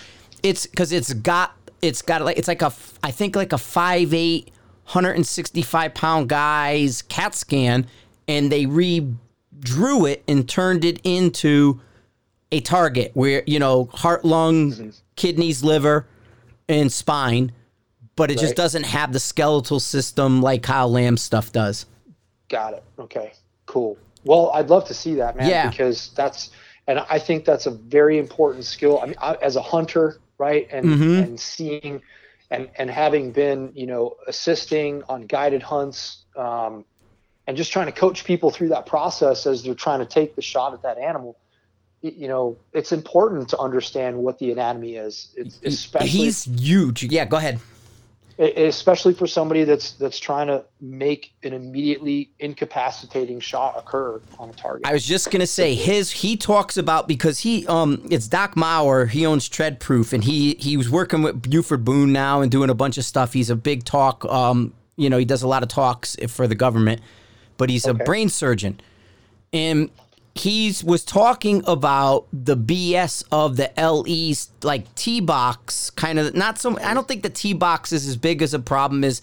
[0.43, 2.71] it's because it's got it's got like it's like a,
[3.03, 4.51] I think like a five eight.
[4.88, 7.88] 165 pound guy's CAT scan,
[8.27, 11.81] and they redrew it and turned it into
[12.51, 14.89] a target where you know heart, lung, Mm-hmm.
[15.15, 16.08] Kidneys, liver,
[16.67, 17.51] and spine,
[18.15, 21.86] but it just doesn't have the skeletal system like Kyle Lamb stuff does.
[22.49, 22.84] Got it.
[22.99, 23.34] Okay,
[23.65, 23.97] cool.
[24.23, 25.69] Well, I'd love to see that, man, Yeah.
[25.69, 26.49] because that's,
[26.88, 28.99] and I think that's a very important skill.
[29.01, 31.23] I mean, I, as a hunter, right, and Mhm.
[31.23, 32.01] and seeing,
[32.51, 36.86] and and having been, you know, assisting on guided hunts, um,
[37.47, 40.41] and just trying to coach people through that process as they're trying to take the
[40.41, 41.38] shot at that animal.
[42.09, 47.03] You know, it's important to understand what the anatomy is, it's, especially He's huge.
[47.03, 47.59] Yeah, go ahead.
[48.37, 54.53] Especially for somebody that's that's trying to make an immediately incapacitating shot occur on a
[54.53, 54.85] target.
[54.85, 56.11] I was just gonna say his.
[56.11, 59.09] He talks about because he um it's Doc Mauer.
[59.09, 62.69] He owns Tread Proof, and he he was working with Buford Boone now and doing
[62.69, 63.31] a bunch of stuff.
[63.31, 64.25] He's a big talk.
[64.25, 67.01] Um, you know, he does a lot of talks for the government,
[67.55, 68.81] but he's a brain surgeon,
[69.53, 69.89] and
[70.35, 76.59] he's was talking about the BS of the LE's like T box kind of not
[76.59, 76.77] so.
[76.79, 79.21] I don't think the T box is as big as a problem as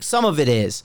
[0.00, 0.82] some of it is,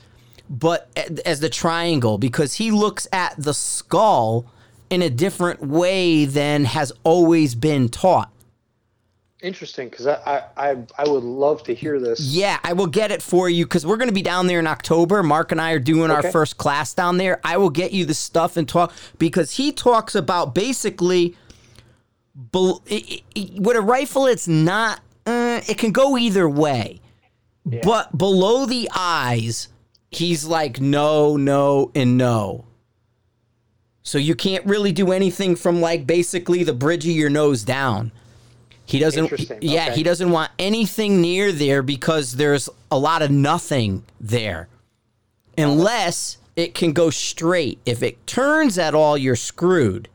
[0.49, 0.89] but
[1.25, 4.51] as the triangle because he looks at the skull
[4.89, 8.32] in a different way than has always been taught.
[9.43, 12.21] Interesting, because I, I I would love to hear this.
[12.21, 14.67] Yeah, I will get it for you because we're going to be down there in
[14.67, 15.21] October.
[15.21, 16.27] Mark and I are doing okay.
[16.27, 17.41] our first class down there.
[17.43, 21.35] I will get you the stuff and talk because he talks about basically
[22.53, 24.27] with a rifle.
[24.27, 25.01] It's not.
[25.25, 27.01] Uh, it can go either way,
[27.65, 27.81] yeah.
[27.83, 29.67] but below the eyes,
[30.09, 32.63] he's like no, no, and no.
[34.03, 38.13] So you can't really do anything from like basically the bridge of your nose down.
[38.85, 39.63] He doesn't.
[39.63, 39.95] Yeah, okay.
[39.95, 44.67] he doesn't want anything near there because there's a lot of nothing there,
[45.57, 47.79] unless it can go straight.
[47.85, 50.09] If it turns at all, you're screwed.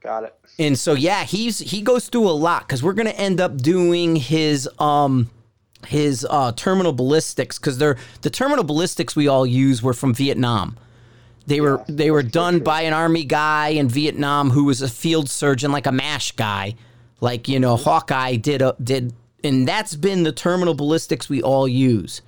[0.00, 0.34] Got it.
[0.58, 4.16] And so yeah, he's he goes through a lot because we're gonna end up doing
[4.16, 5.30] his um
[5.86, 10.76] his uh, terminal ballistics because they're the terminal ballistics we all use were from Vietnam.
[11.46, 14.88] They were yeah, they were done by an army guy in Vietnam who was a
[14.88, 16.76] field surgeon, like a mash guy
[17.20, 21.66] like you know Hawkeye did a, did, and that's been the terminal ballistics we all
[21.68, 22.22] use.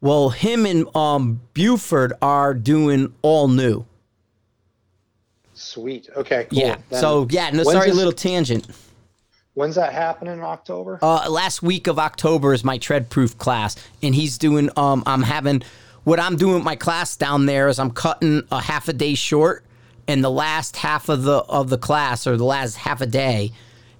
[0.00, 3.84] Well, him and um, Buford are doing all new.
[5.54, 6.08] Sweet.
[6.16, 6.46] Okay.
[6.50, 6.58] Cool.
[6.58, 6.76] Yeah.
[6.88, 7.50] Then so yeah.
[7.50, 8.66] No, sorry, this, little tangent.
[9.54, 11.00] When's that happening in October?
[11.02, 14.70] Uh, last week of October is my tread proof class, and he's doing.
[14.76, 15.62] Um, I'm having
[16.04, 19.14] what I'm doing with my class down there is I'm cutting a half a day
[19.14, 19.64] short,
[20.06, 23.52] and the last half of the of the class or the last half a day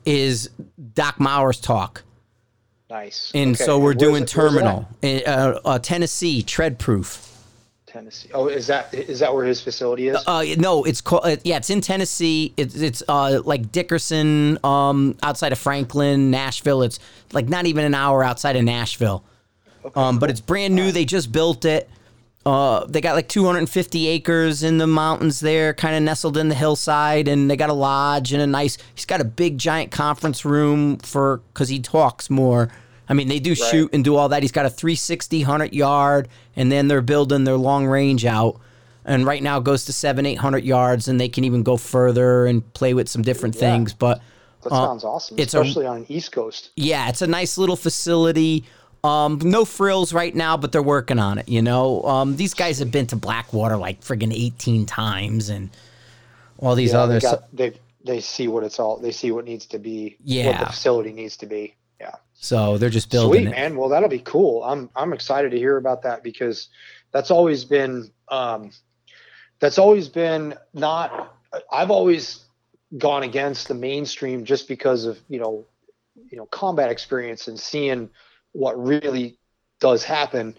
[0.08, 0.48] is
[0.94, 2.02] Doc Mauer's talk.
[2.88, 3.30] Nice.
[3.34, 3.64] And okay.
[3.64, 7.26] so we're and doing terminal, uh, uh, Tennessee, tread proof.
[7.84, 8.30] Tennessee.
[8.32, 10.16] Oh, is that is that where his facility is?
[10.26, 11.24] Uh, no, it's called.
[11.24, 12.52] Uh, yeah, it's in Tennessee.
[12.56, 16.82] It's it's uh, like Dickerson, um, outside of Franklin, Nashville.
[16.82, 16.98] It's
[17.32, 19.24] like not even an hour outside of Nashville.
[19.84, 20.20] Okay, um, cool.
[20.20, 20.92] but it's brand new.
[20.92, 21.88] They just built it.
[22.46, 26.54] Uh, they got like 250 acres in the mountains there, kind of nestled in the
[26.54, 28.78] hillside, and they got a lodge and a nice.
[28.94, 32.70] He's got a big giant conference room for because he talks more.
[33.08, 33.58] I mean, they do right.
[33.58, 34.42] shoot and do all that.
[34.42, 38.60] He's got a 360, 100 yard, and then they're building their long range out.
[39.04, 42.46] And right now it goes to seven, 800 yards, and they can even go further
[42.46, 43.60] and play with some different yeah.
[43.60, 43.94] things.
[43.94, 44.20] But
[44.62, 46.70] that uh, sounds awesome, especially a, on East Coast.
[46.76, 48.64] Yeah, it's a nice little facility.
[49.04, 51.48] Um, no frills right now, but they're working on it.
[51.48, 55.70] You know, um, these guys have been to Blackwater like friggin' eighteen times, and
[56.58, 57.22] all these yeah, others.
[57.22, 57.72] They, got, they
[58.04, 58.98] they see what it's all.
[58.98, 60.16] They see what needs to be.
[60.24, 60.48] Yeah.
[60.48, 61.76] What the facility needs to be.
[62.00, 62.14] Yeah.
[62.34, 63.44] So they're just building.
[63.44, 63.50] Sweet it.
[63.50, 63.76] man.
[63.76, 64.64] Well, that'll be cool.
[64.64, 66.68] I'm I'm excited to hear about that because
[67.12, 68.70] that's always been um,
[69.60, 71.34] that's always been not.
[71.72, 72.44] I've always
[72.96, 75.66] gone against the mainstream just because of you know
[76.30, 78.10] you know combat experience and seeing
[78.52, 79.38] what really
[79.80, 80.56] does happen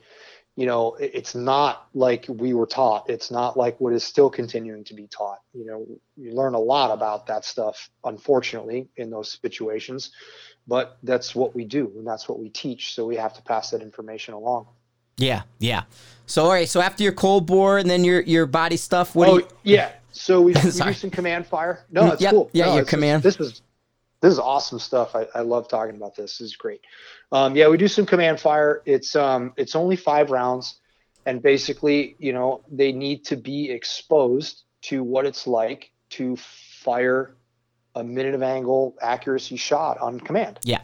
[0.59, 3.09] you know it's not like we were taught.
[3.09, 5.39] It's not like what is still continuing to be taught.
[5.53, 10.11] You know you learn a lot about that stuff unfortunately in those situations
[10.67, 13.69] but that's what we do and that's what we teach so we have to pass
[13.69, 14.67] that information along.
[15.15, 15.83] Yeah yeah.
[16.25, 19.29] So all right so after your cold bore and then your your body stuff what
[19.29, 19.47] oh you...
[19.63, 19.93] yeah.
[20.11, 21.85] So we, we do some command fire.
[21.89, 22.49] No mm, it's yep, cool.
[22.51, 23.23] yeah no, your command.
[23.23, 23.61] this was
[24.21, 25.15] this is awesome stuff.
[25.15, 26.37] I, I love talking about this.
[26.37, 26.81] This is great.
[27.31, 28.81] Um, yeah, we do some command fire.
[28.85, 30.79] It's um, it's only five rounds,
[31.25, 37.35] and basically, you know, they need to be exposed to what it's like to fire
[37.95, 40.59] a minute of angle accuracy shot on command.
[40.63, 40.81] Yeah.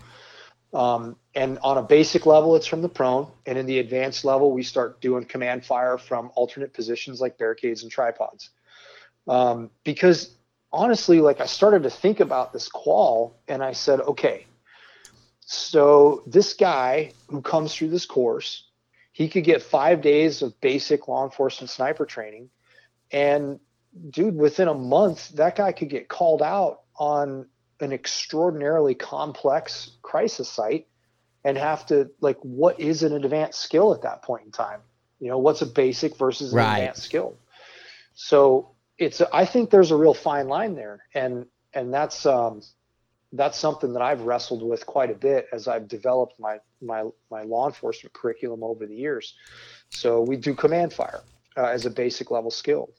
[0.73, 4.51] Um, and on a basic level, it's from the prone, and in the advanced level,
[4.51, 8.49] we start doing command fire from alternate positions like barricades and tripods.
[9.27, 10.34] Um, because
[10.75, 14.45] honestly, like I started to think about this qual and I said, okay,
[15.39, 18.67] so this guy who comes through this course,
[19.13, 22.49] he could get five days of basic law enforcement sniper training.
[23.11, 23.59] And
[24.09, 27.47] dude, within a month, that guy could get called out on
[27.79, 30.87] an extraordinarily complex crisis site
[31.45, 34.79] and have to like what is an advanced skill at that point in time
[35.19, 36.79] you know what's a basic versus an right.
[36.79, 37.35] advanced skill
[38.13, 42.61] so it's I think there's a real fine line there, and and that's um,
[43.33, 47.41] that's something that I've wrestled with quite a bit as I've developed my my my
[47.41, 49.35] law enforcement curriculum over the years.
[49.89, 51.21] So we do command fire
[51.57, 52.89] uh, as a basic level skill,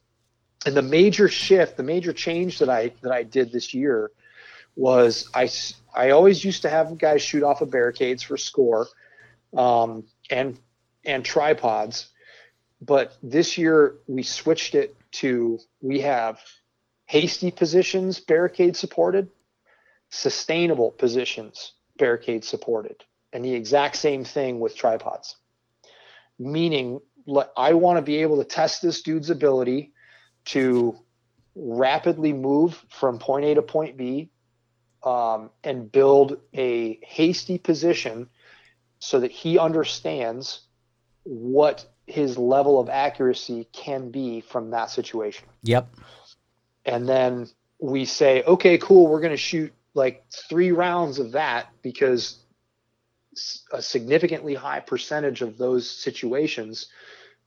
[0.67, 4.11] and the major shift, the major change that I that I did this year
[4.75, 5.49] was I
[5.95, 8.87] I always used to have guys shoot off of barricades for score,
[9.57, 10.59] um, and
[11.05, 12.09] and tripods,
[12.83, 16.41] but this year we switched it to we have
[17.07, 19.31] hasty positions barricade supported,
[20.11, 25.37] sustainable positions barricade supported, and the exact same thing with tripods.
[26.39, 27.01] Meaning,
[27.57, 29.93] I want to be able to test this dude's ability
[30.47, 30.99] to
[31.55, 34.31] rapidly move from point A to point B
[35.03, 38.29] um, and build a hasty position
[38.99, 40.61] so that he understands
[41.25, 45.47] what his level of accuracy can be from that situation.
[45.63, 45.89] Yep.
[46.85, 47.49] And then
[47.81, 52.39] we say, okay, cool, we're going to shoot like three rounds of that because
[53.73, 56.87] a significantly high percentage of those situations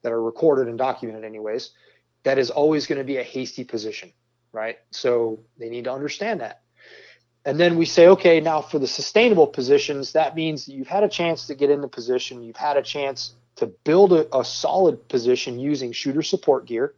[0.02, 1.72] that are recorded and documented, anyways,
[2.24, 4.12] that is always going to be a hasty position,
[4.52, 4.78] right?
[4.92, 6.62] So they need to understand that.
[7.46, 11.04] And then we say, okay, now for the sustainable positions, that means that you've had
[11.04, 14.46] a chance to get in the position, you've had a chance to build a, a
[14.46, 16.94] solid position using shooter support gear,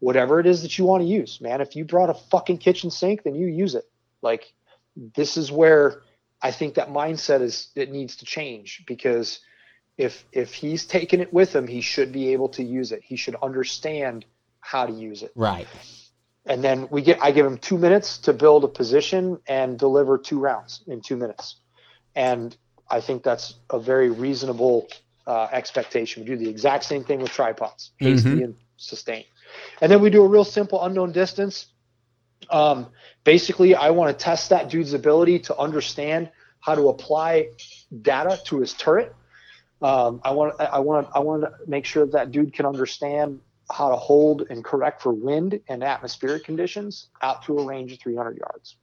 [0.00, 1.60] whatever it is that you want to use, man.
[1.60, 3.84] If you brought a fucking kitchen sink, then you use it.
[4.22, 4.52] Like
[4.96, 6.02] this is where
[6.42, 9.40] I think that mindset is it needs to change because
[9.96, 13.02] if if he's taking it with him, he should be able to use it.
[13.02, 14.24] He should understand
[14.60, 15.32] how to use it.
[15.34, 15.68] Right.
[16.46, 20.18] And then we get I give him two minutes to build a position and deliver
[20.18, 21.56] two rounds in two minutes.
[22.14, 22.56] And
[22.90, 24.88] I think that's a very reasonable
[25.26, 26.22] uh, expectation.
[26.22, 28.44] We do the exact same thing with tripods, hasty mm-hmm.
[28.44, 29.24] and sustain.
[29.80, 31.66] And then we do a real simple unknown distance.
[32.50, 32.88] Um,
[33.24, 37.48] basically, I want to test that dude's ability to understand how to apply
[38.02, 39.14] data to his turret.
[39.82, 43.90] Um, I want I want I want to make sure that dude can understand how
[43.90, 48.38] to hold and correct for wind and atmospheric conditions out to a range of 300
[48.38, 48.76] yards.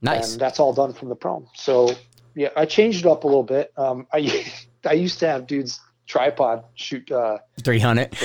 [0.00, 0.32] Nice.
[0.32, 1.46] And that's all done from the prone.
[1.54, 1.94] So
[2.34, 3.72] yeah, I changed it up a little bit.
[3.76, 4.44] Um, I
[4.86, 8.16] I used to have dudes tripod shoot uh, 300.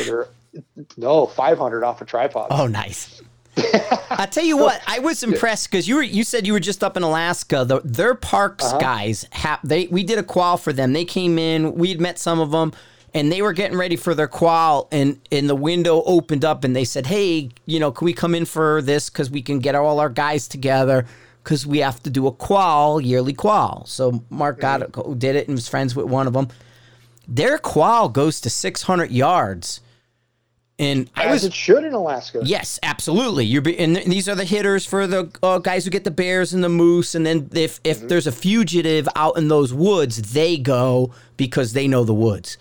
[0.98, 2.48] no, 500 off a tripod.
[2.52, 3.22] Oh, nice.
[3.58, 6.84] I tell you what, I was impressed because you were you said you were just
[6.84, 7.66] up in Alaska.
[7.66, 8.80] The, their parks uh-huh.
[8.80, 10.94] guys, have, they we did a qual for them.
[10.94, 12.74] They came in, we'd met some of them,
[13.14, 16.76] and they were getting ready for their qual, and and the window opened up, and
[16.76, 19.10] they said, "Hey, you know, can we come in for this?
[19.10, 21.06] Because we can get all our guys together."
[21.44, 23.86] Because we have to do a qual, yearly qual.
[23.88, 26.50] So Mark got it, did it, and was friends with one of them.
[27.28, 29.82] Their qual goes to 600 yards
[30.82, 32.42] and As I was, it should in Alaska.
[32.44, 33.46] Yes, absolutely.
[33.46, 36.56] You're be, and these are the hitters for the uh, guys who get the bears
[36.56, 37.14] and the moose.
[37.14, 38.08] And then if if mm-hmm.
[38.08, 42.58] there's a fugitive out in those woods, they go because they know the woods.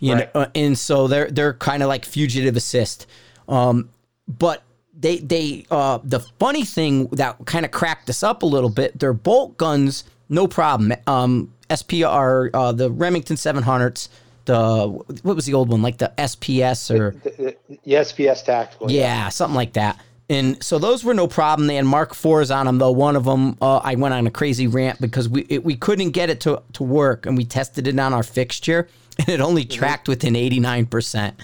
[0.00, 0.32] You right.
[0.32, 3.08] know, uh, and so they're they're kind of like fugitive assist.
[3.48, 3.90] Um,
[4.28, 4.62] but
[4.98, 8.98] they they uh, the funny thing that kind of cracked us up a little bit.
[8.98, 10.92] Their bolt guns, no problem.
[11.06, 14.08] Um, SPR, uh, the Remington 700s
[14.48, 14.88] the
[15.22, 18.90] what was the old one like the SPS or the, the, the SPS tactical.
[18.90, 20.00] Yeah, yeah, something like that.
[20.30, 21.68] And so those were no problem.
[21.68, 22.90] They had Mark fours on them though.
[22.90, 26.10] One of them, uh, I went on a crazy rant because we it, we couldn't
[26.10, 29.64] get it to to work, and we tested it on our fixture, and it only
[29.64, 29.78] mm-hmm.
[29.78, 31.38] tracked within eighty nine percent.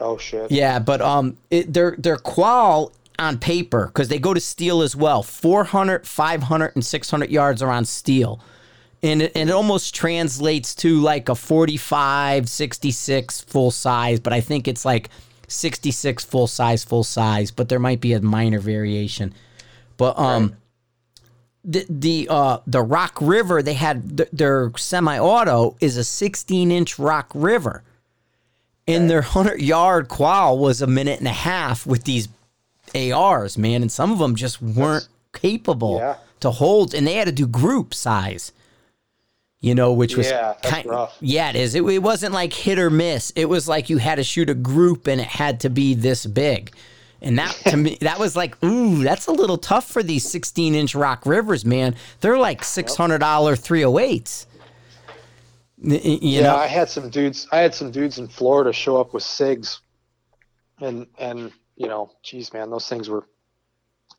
[0.00, 0.50] Oh shit.
[0.50, 4.96] Yeah, but um, it, their their qual on paper because they go to steel as
[4.96, 5.22] well.
[5.22, 8.40] 400, 500, and 600 yards are on steel
[9.04, 14.40] and it, and it almost translates to like a 45 66 full size but i
[14.40, 15.10] think it's like
[15.46, 19.32] 66 full size full size but there might be a minor variation
[19.96, 20.54] but um right.
[21.64, 26.98] the the uh the rock river they had th- their semi-auto is a 16 inch
[26.98, 27.84] rock river
[28.86, 32.28] and their 100 yard qual was a minute and a half with these
[33.12, 36.16] ars man and some of them just weren't That's, capable yeah.
[36.40, 38.52] to hold and they had to do group size
[39.64, 41.16] you know, which was yeah, kind, rough.
[41.22, 41.74] yeah, it is.
[41.74, 43.32] It, it wasn't like hit or miss.
[43.34, 46.26] It was like you had to shoot a group and it had to be this
[46.26, 46.70] big.
[47.22, 50.74] And that to me, that was like, ooh, that's a little tough for these 16
[50.74, 51.96] inch rock rivers, man.
[52.20, 54.44] They're like $600 308s.
[55.84, 56.56] You yeah, know?
[56.56, 57.46] I had some dudes.
[57.52, 59.80] I had some dudes in Florida show up with SIGs,
[60.80, 63.26] and and you know, geez, man, those things were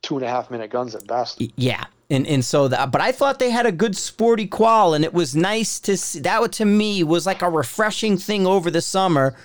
[0.02, 1.42] two and a half minute guns at best.
[1.56, 5.04] Yeah, and and so that but I thought they had a good sporty qual and
[5.04, 8.82] it was nice to see that to me was like a refreshing thing over the
[8.82, 9.36] summer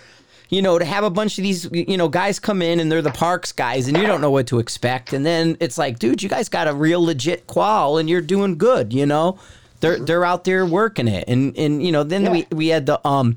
[0.51, 3.03] you know to have a bunch of these you know guys come in and they're
[3.03, 6.23] the parks guys and you don't know what to expect and then it's like dude
[6.23, 9.39] you guys got a real legit qual and you're doing good you know
[9.81, 10.05] they're mm-hmm.
[10.05, 12.33] they're out there working it and and you know then yeah.
[12.33, 13.37] we we had the um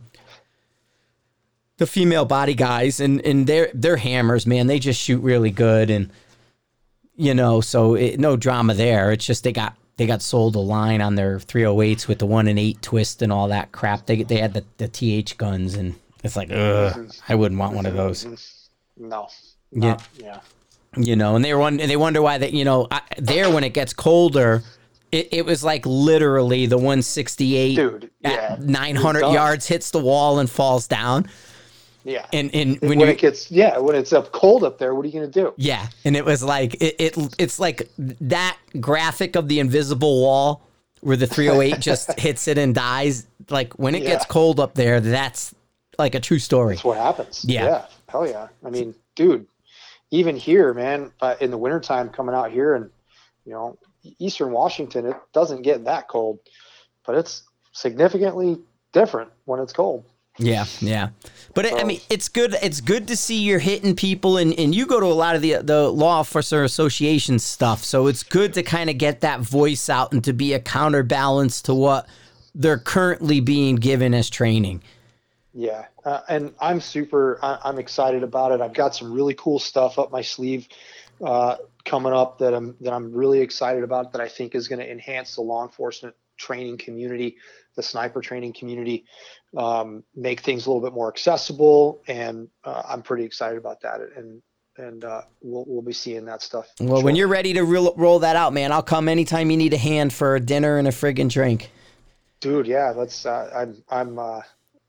[1.77, 5.89] the female body guys and and they're they're hammers man they just shoot really good
[5.89, 6.09] and
[7.15, 9.11] you know, so it, no drama there.
[9.11, 12.47] It's just they got they got sold a line on their 308s with the one
[12.47, 14.05] and eight twist and all that crap.
[14.05, 17.85] They they had the, the TH guns and it's like, ugh, I wouldn't want one
[17.85, 18.25] of those.
[18.97, 19.27] No.
[19.71, 19.97] yeah.
[20.17, 20.39] Yeah.
[20.95, 23.73] You know, and they were they wonder why that you know I, there when it
[23.73, 24.63] gets colder,
[25.13, 30.39] it, it was like literally the 168 Dude, yeah, at 900 yards hits the wall
[30.39, 31.29] and falls down.
[32.03, 32.25] Yeah.
[32.33, 35.05] And and when, when, you it gets yeah when it's up cold up there, what
[35.05, 35.53] are you gonna do?
[35.55, 40.67] yeah, and it was like it, it it's like that graphic of the invisible wall
[40.99, 43.27] where the 308 just hits it and dies.
[43.49, 45.53] Like when it gets cold up there, that's
[45.97, 46.75] like a true story.
[46.75, 47.45] That's what happens.
[47.47, 47.65] Yeah.
[47.65, 47.85] Yeah.
[48.09, 48.47] Hell yeah.
[48.65, 49.47] I mean, dude,
[50.11, 52.89] even here, man, uh, in the wintertime coming out here and,
[53.45, 53.77] you know,
[54.19, 56.39] Eastern Washington, it doesn't get that cold,
[57.05, 58.57] but it's significantly
[58.91, 60.05] different when it's cold.
[60.39, 61.09] Yeah, yeah.
[61.53, 62.55] But it, I mean, it's good.
[62.63, 65.43] It's good to see you're hitting people, and, and you go to a lot of
[65.43, 67.83] the the law officer association stuff.
[67.83, 71.61] So it's good to kind of get that voice out and to be a counterbalance
[71.63, 72.07] to what
[72.55, 74.81] they're currently being given as training.
[75.53, 77.37] Yeah, uh, and I'm super.
[77.43, 78.61] I, I'm excited about it.
[78.61, 80.67] I've got some really cool stuff up my sleeve
[81.23, 84.11] uh, coming up that I'm that I'm really excited about.
[84.13, 87.37] That I think is going to enhance the law enforcement training community,
[87.75, 89.05] the sniper training community,
[89.57, 94.01] um, make things a little bit more accessible, and uh, I'm pretty excited about that.
[94.15, 94.41] And
[94.77, 96.67] and uh, we'll we'll be seeing that stuff.
[96.79, 99.73] Well, when you're ready to roll, roll that out, man, I'll come anytime you need
[99.73, 101.69] a hand for a dinner and a friggin' drink.
[102.39, 103.25] dude, yeah, let's.
[103.25, 104.41] Uh, I'm I'm uh,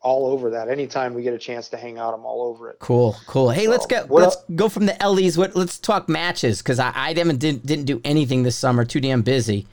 [0.04, 0.68] all over that.
[0.68, 2.78] Anytime we get a chance to hang out, I'm all over it.
[2.78, 3.50] Cool, cool.
[3.50, 4.06] Hey, let's go.
[4.08, 5.36] Let's el- go from the Ellie's.
[5.36, 5.56] What?
[5.56, 8.84] Let's talk matches because I, I haven't didn't, didn't do anything this summer.
[8.84, 9.66] Too damn busy.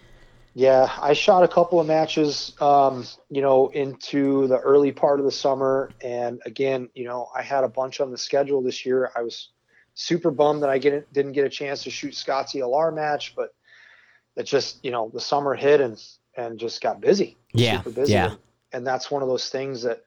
[0.54, 5.26] Yeah, I shot a couple of matches, um, you know, into the early part of
[5.26, 9.12] the summer, and again, you know, I had a bunch on the schedule this year.
[9.16, 9.50] I was
[9.94, 13.54] super bummed that I get, didn't get a chance to shoot Scott's ELR match, but
[14.36, 16.02] it just, you know, the summer hit and
[16.36, 17.38] and just got busy.
[17.54, 18.14] Yeah, super busy.
[18.14, 18.32] yeah.
[18.32, 18.40] And,
[18.74, 20.04] and that's one of those things that,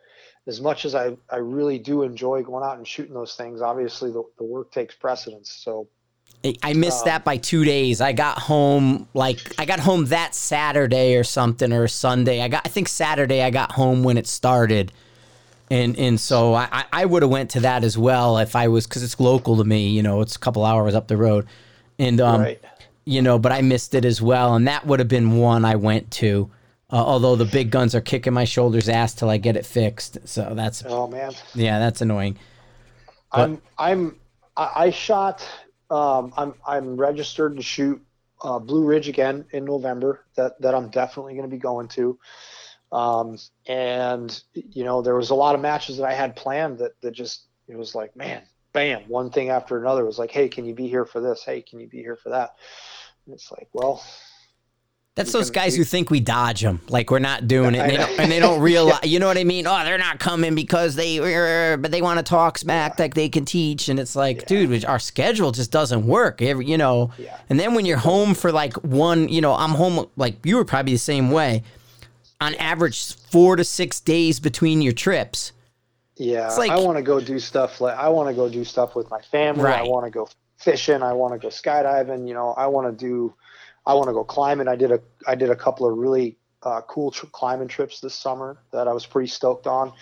[0.46, 4.10] as much as I I really do enjoy going out and shooting those things, obviously
[4.10, 5.50] the, the work takes precedence.
[5.50, 5.88] So
[6.44, 8.00] I- I missed Um, that by two days.
[8.00, 12.42] I got home like I got home that Saturday or something or Sunday.
[12.42, 14.92] I got I think Saturday I got home when it started,
[15.70, 18.68] and and so I I- I would have went to that as well if I
[18.68, 19.88] was because it's local to me.
[19.88, 21.46] You know, it's a couple hours up the road,
[21.98, 22.60] and um right.
[23.06, 25.76] you know, but I missed it as well, and that would have been one I
[25.76, 26.50] went to.
[26.90, 30.18] Uh, although the big guns are kicking my shoulders ass till I get it fixed,
[30.28, 31.32] so that's Oh man.
[31.54, 32.38] yeah, that's annoying.
[33.32, 34.16] I'm I'm
[34.56, 35.46] I, I shot
[35.90, 38.00] um I'm I'm registered to shoot
[38.42, 42.18] uh, Blue Ridge again in November that that I'm definitely going to be going to.
[42.92, 47.00] Um and you know there was a lot of matches that I had planned that
[47.00, 50.02] that just it was like man bam one thing after another.
[50.02, 51.42] It was like hey can you be here for this?
[51.44, 52.50] Hey can you be here for that?
[53.24, 54.04] And it's like well
[55.16, 57.96] That's those guys who think we dodge them, like we're not doing it, and they
[57.96, 59.04] don't, and they don't realize.
[59.04, 59.64] You know what I mean?
[59.64, 63.28] Oh, they're not coming because they, uh, but they want to talk smack like they
[63.28, 66.42] can teach, and it's like, dude, our schedule just doesn't work.
[66.42, 67.36] Every, you know, Yeah.
[67.48, 70.64] and then when you're home for like one, you know, I'm home like you were
[70.64, 71.62] probably the same way.
[72.40, 75.52] On average, four to six days between your trips.
[76.16, 77.80] Yeah, It's like- I want to go do stuff.
[77.80, 79.64] Like I want to go do stuff with my family.
[79.70, 81.02] I want to go fishing.
[81.04, 82.26] I want to go skydiving.
[82.26, 83.32] You know, I want to do.
[83.86, 84.68] I want to go climbing.
[84.68, 85.00] I did a.
[85.26, 89.06] I did a couple of really uh, cool climbing trips this summer that I was
[89.06, 89.92] pretty stoked on.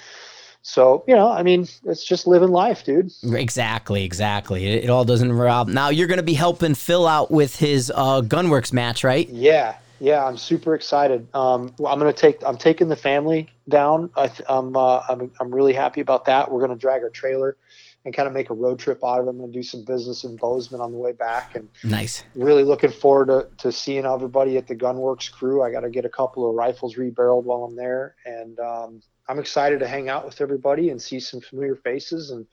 [0.62, 3.10] So you know, I mean, it's just living life, dude.
[3.24, 4.66] Exactly, exactly.
[4.66, 5.68] It, it all doesn't rob.
[5.68, 9.28] Now you're going to be helping Phil out with his uh, Gunwerks match, right?
[9.28, 11.26] Yeah, yeah, I'm super excited.
[11.34, 12.42] Um, well, I'm gonna take.
[12.44, 14.10] I'm taking the family down.
[14.16, 14.76] I th- I'm.
[14.76, 15.32] Uh, I'm.
[15.40, 16.50] I'm really happy about that.
[16.50, 17.56] We're gonna drag our trailer
[18.04, 20.36] and kind of make a road trip out of them I'm do some business in
[20.36, 22.24] Bozeman on the way back, and Nice.
[22.34, 25.62] really looking forward to, to seeing everybody at the Gunwerks crew.
[25.62, 29.38] I got to get a couple of rifles rebarreled while I'm there, and um, I'm
[29.38, 32.46] excited to hang out with everybody and see some familiar faces and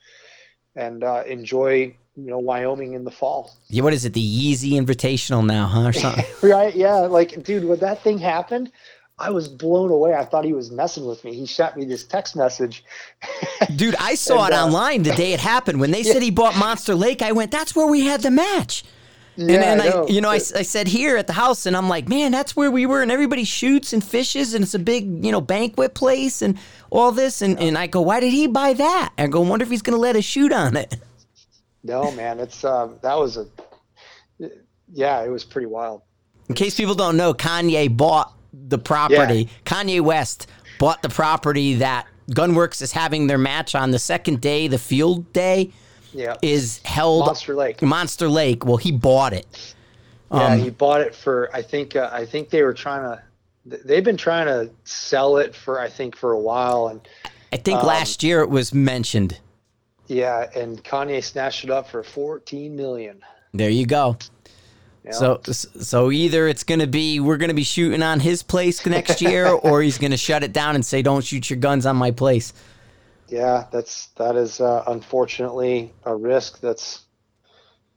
[0.76, 3.52] and uh, enjoy you know Wyoming in the fall.
[3.68, 4.12] Yeah, what is it?
[4.12, 5.88] The Yeezy Invitational now, huh?
[5.88, 6.24] Or something?
[6.48, 6.74] Right?
[6.74, 7.00] Yeah.
[7.00, 8.70] Like, dude, when that thing happened.
[9.20, 10.14] I was blown away.
[10.14, 11.34] I thought he was messing with me.
[11.34, 12.84] He shot me this text message.
[13.76, 15.78] Dude, I saw And, it uh, online the day it happened.
[15.78, 18.82] When they said he bought Monster Lake, I went, "That's where we had the match."
[19.36, 20.08] Yeah, and then I, know.
[20.08, 22.70] you know, I, I said here at the house, and I'm like, "Man, that's where
[22.70, 26.40] we were." And everybody shoots and fishes, and it's a big, you know, banquet place,
[26.42, 26.58] and
[26.90, 27.42] all this.
[27.42, 29.98] And, and I go, "Why did he buy that?" I go, "Wonder if he's gonna
[29.98, 30.96] let us shoot on it."
[31.82, 33.46] no, man, it's um, that was a
[34.92, 36.02] yeah, it was pretty wild.
[36.48, 39.48] In case people don't know, Kanye bought the property.
[39.64, 40.46] Kanye West
[40.78, 45.32] bought the property that Gunwerks is having their match on the second day, the field
[45.32, 45.70] day
[46.12, 47.82] Yeah, is held Monster Lake.
[47.82, 48.64] Monster Lake.
[48.64, 49.74] Well, he bought it.
[50.32, 51.50] Yeah, Um, he bought it for.
[51.52, 51.96] I think.
[51.96, 53.22] Uh, I think they were trying to.
[53.84, 55.80] They've been trying to sell it for.
[55.80, 57.00] I think for a while, and
[57.52, 59.38] I think Um, last year it was mentioned.
[60.06, 63.20] yeah, and Kanye snatched it up for fourteen million.
[63.52, 64.16] There you go.
[65.04, 65.12] Yeah.
[65.12, 68.84] So, so either it's going to be we're going to be shooting on his place
[68.84, 71.86] next year, or he's going to shut it down and say, "Don't shoot your guns
[71.86, 72.52] on my place."
[73.30, 77.02] yeah, that's that is uh, unfortunately a risk that's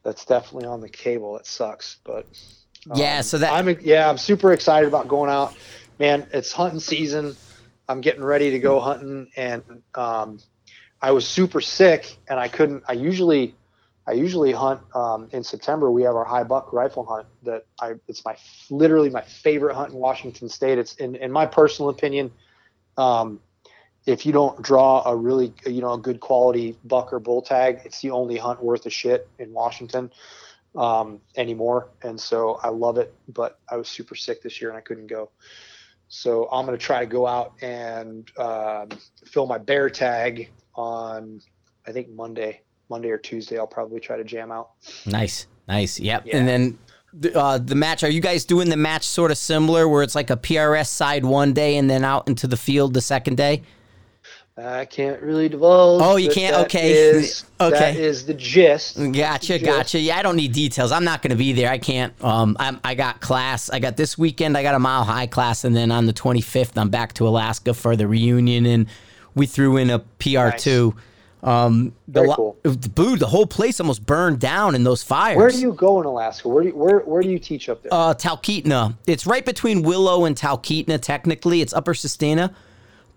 [0.04, 1.38] that's definitely on the cable.
[1.38, 2.28] It sucks, but
[2.90, 3.22] um, yeah.
[3.22, 5.56] So that I'm yeah, I'm super excited about going out.
[6.00, 7.36] Man, it's hunting season.
[7.90, 9.64] I'm getting ready to go hunting, and
[9.96, 10.40] um,
[11.02, 12.84] I was super sick, and I couldn't.
[12.88, 13.56] I usually
[14.06, 15.90] I usually hunt um, in September.
[15.90, 18.36] We have our high buck rifle hunt that I it's my
[18.70, 20.78] literally my favorite hunt in Washington State.
[20.78, 22.32] It's in in my personal opinion.
[22.98, 23.40] Um,
[24.06, 27.82] if you don't draw a really you know a good quality buck or bull tag,
[27.86, 30.12] it's the only hunt worth a shit in Washington
[30.76, 31.88] um, anymore.
[32.02, 35.08] And so I love it, but I was super sick this year and I couldn't
[35.08, 35.30] go.
[36.10, 38.90] So I'm to try to go out and um,
[39.26, 41.42] fill my bear tag on
[41.88, 42.62] I think Monday
[42.94, 44.70] Monday or Tuesday, I'll probably try to jam out.
[45.08, 46.00] Nice, nice.
[46.00, 46.28] Yep.
[46.28, 46.38] Yeah.
[46.38, 46.78] And then
[47.12, 48.04] the, uh, the match.
[48.04, 51.26] Are you guys doing the match sort of similar, where it's like a PRS side
[51.26, 53.64] one day and then out into the field the second day?
[54.56, 56.04] I can't really divulge.
[56.04, 56.56] Oh, you can't.
[56.68, 57.94] Okay, is, okay.
[57.94, 58.98] That is the gist.
[58.98, 59.66] Gotcha, the gist.
[59.66, 60.00] gotcha.
[60.00, 60.92] Yeah, I don't need details.
[60.92, 61.72] I'm not going to be there.
[61.72, 62.14] I can't.
[62.24, 63.72] Um, I'm, I got class.
[63.72, 64.56] I got this weekend.
[64.56, 67.74] I got a mile high class, and then on the 25th, I'm back to Alaska
[67.74, 68.86] for the reunion, and
[69.34, 70.92] we threw in a PR two.
[70.92, 71.04] Nice.
[71.44, 72.58] Um, the, cool.
[72.64, 75.38] Boo, the whole place almost burned down in those fires.
[75.38, 76.48] Where do you go in Alaska?
[76.48, 77.94] Where do you, where where do you teach up there?
[77.94, 78.96] Uh, Talkeetna.
[79.08, 81.02] It's right between Willow and Talkeetna.
[81.02, 82.56] Technically, it's Upper Susitna,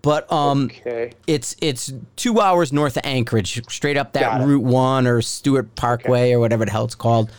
[0.01, 1.13] but um, okay.
[1.25, 6.23] it's it's two hours north of Anchorage, straight up that Route One or Stewart Parkway
[6.23, 6.33] okay.
[6.33, 7.31] or whatever the hell it's called.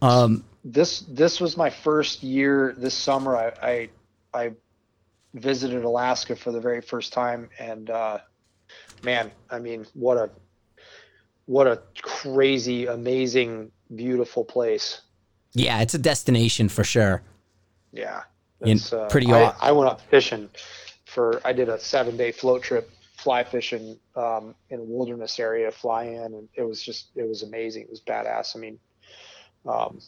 [0.00, 3.36] Um, this this was my first year this summer.
[3.36, 3.88] I I,
[4.32, 4.52] I
[5.34, 8.18] visited Alaska for the very first time, and uh,
[9.04, 10.30] man, I mean, what a
[11.46, 15.02] what a crazy, amazing, beautiful place.
[15.52, 17.22] Yeah, it's a destination for sure.
[17.92, 18.22] Yeah,
[18.60, 19.32] it's uh, pretty.
[19.32, 20.48] I, I, went up fishing
[21.06, 21.40] for.
[21.44, 26.04] I did a seven day float trip, fly fishing um, in a wilderness area, fly
[26.04, 27.82] in, and it was just it was amazing.
[27.82, 28.54] It was badass.
[28.54, 28.78] I mean,
[29.66, 30.00] um,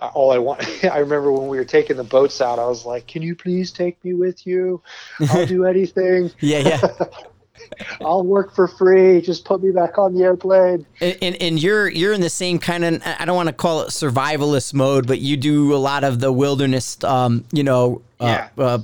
[0.00, 0.62] all I want.
[0.84, 3.70] I remember when we were taking the boats out, I was like, "Can you please
[3.70, 4.82] take me with you?
[5.30, 6.88] I'll do anything." yeah, yeah.
[8.00, 9.20] I'll work for free.
[9.20, 10.86] Just put me back on the airplane.
[11.00, 13.82] And, and, and you're you're in the same kind of I don't want to call
[13.82, 17.02] it survivalist mode, but you do a lot of the wilderness.
[17.02, 18.64] Um, you know, uh, yeah.
[18.64, 18.78] Uh,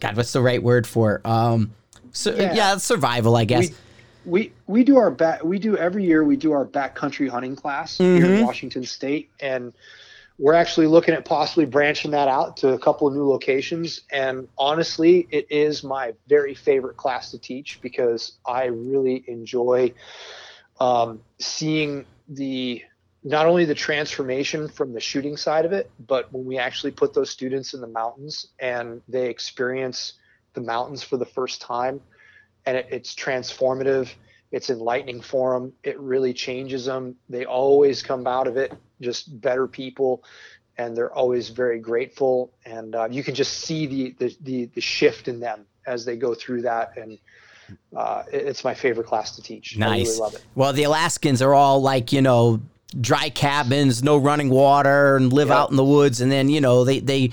[0.00, 1.26] God, what's the right word for it?
[1.26, 1.72] Um,
[2.12, 2.54] so, yeah.
[2.54, 3.70] yeah, survival, I guess.
[3.70, 3.74] We,
[4.24, 5.44] we we do our back.
[5.44, 6.24] We do every year.
[6.24, 8.16] We do our backcountry hunting class mm-hmm.
[8.16, 8.44] here in mm-hmm.
[8.44, 9.72] Washington State, and
[10.38, 14.00] we're actually looking at possibly branching that out to a couple of new locations.
[14.10, 19.94] And honestly, it is my very favorite class to teach because I really enjoy
[20.80, 22.82] um, seeing the
[23.22, 27.14] not only the transformation from the shooting side of it, but when we actually put
[27.14, 30.14] those students in the mountains and they experience
[30.52, 32.00] the mountains for the first time,
[32.66, 34.12] and it, it's transformative.
[34.50, 35.72] It's enlightening for them.
[35.82, 37.16] It really changes them.
[37.28, 38.72] They always come out of it
[39.04, 40.24] just better people
[40.78, 42.52] and they're always very grateful.
[42.64, 46.16] And uh, you can just see the, the, the the shift in them as they
[46.16, 46.96] go through that.
[46.96, 47.18] And
[47.96, 49.76] uh, it's my favorite class to teach.
[49.76, 50.44] Nice really love it.
[50.54, 52.60] Well the alaskans are all like you know
[53.00, 55.56] dry cabins no running water and live yep.
[55.56, 56.20] out in the woods.
[56.20, 57.30] And then you know they they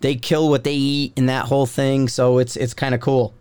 [0.00, 2.08] they kill what they eat and that whole thing.
[2.08, 3.32] So it's it's kind of cool.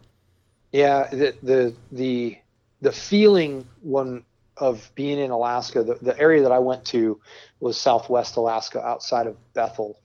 [0.72, 2.38] Yeah the the the
[2.82, 4.24] the feeling when
[4.58, 7.20] of being in Alaska, the, the area that I went to
[7.60, 10.00] was Southwest Alaska, outside of Bethel,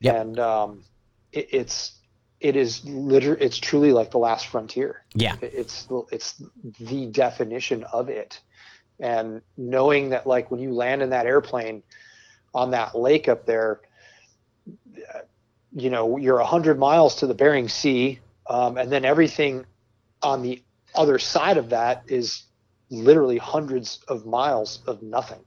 [0.00, 0.16] yep.
[0.16, 0.84] and um,
[1.32, 1.92] it, it's
[2.40, 5.04] it is literally it's truly like the last frontier.
[5.14, 6.42] Yeah, it, it's it's
[6.80, 8.40] the definition of it,
[8.98, 11.82] and knowing that like when you land in that airplane
[12.54, 13.80] on that lake up there,
[15.72, 18.18] you know you're a hundred miles to the Bering Sea,
[18.48, 19.64] um, and then everything
[20.22, 20.62] on the
[20.94, 22.44] other side of that is
[23.02, 25.44] literally hundreds of miles of nothing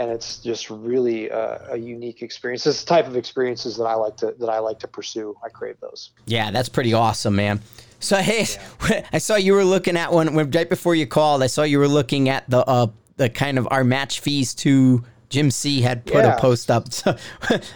[0.00, 2.66] and it's just really a, a, unique experience.
[2.66, 5.36] It's the type of experiences that I like to that I like to pursue.
[5.44, 6.12] I crave those.
[6.24, 7.60] Yeah, that's pretty awesome, man.
[7.98, 8.46] So hey,
[8.88, 9.06] yeah.
[9.12, 11.42] I saw you were looking at one right before you called.
[11.42, 12.86] I saw you were looking at the uh,
[13.18, 16.36] the kind of our match fees to Jim C had put yeah.
[16.36, 16.88] a post up.
[16.92, 17.16] So,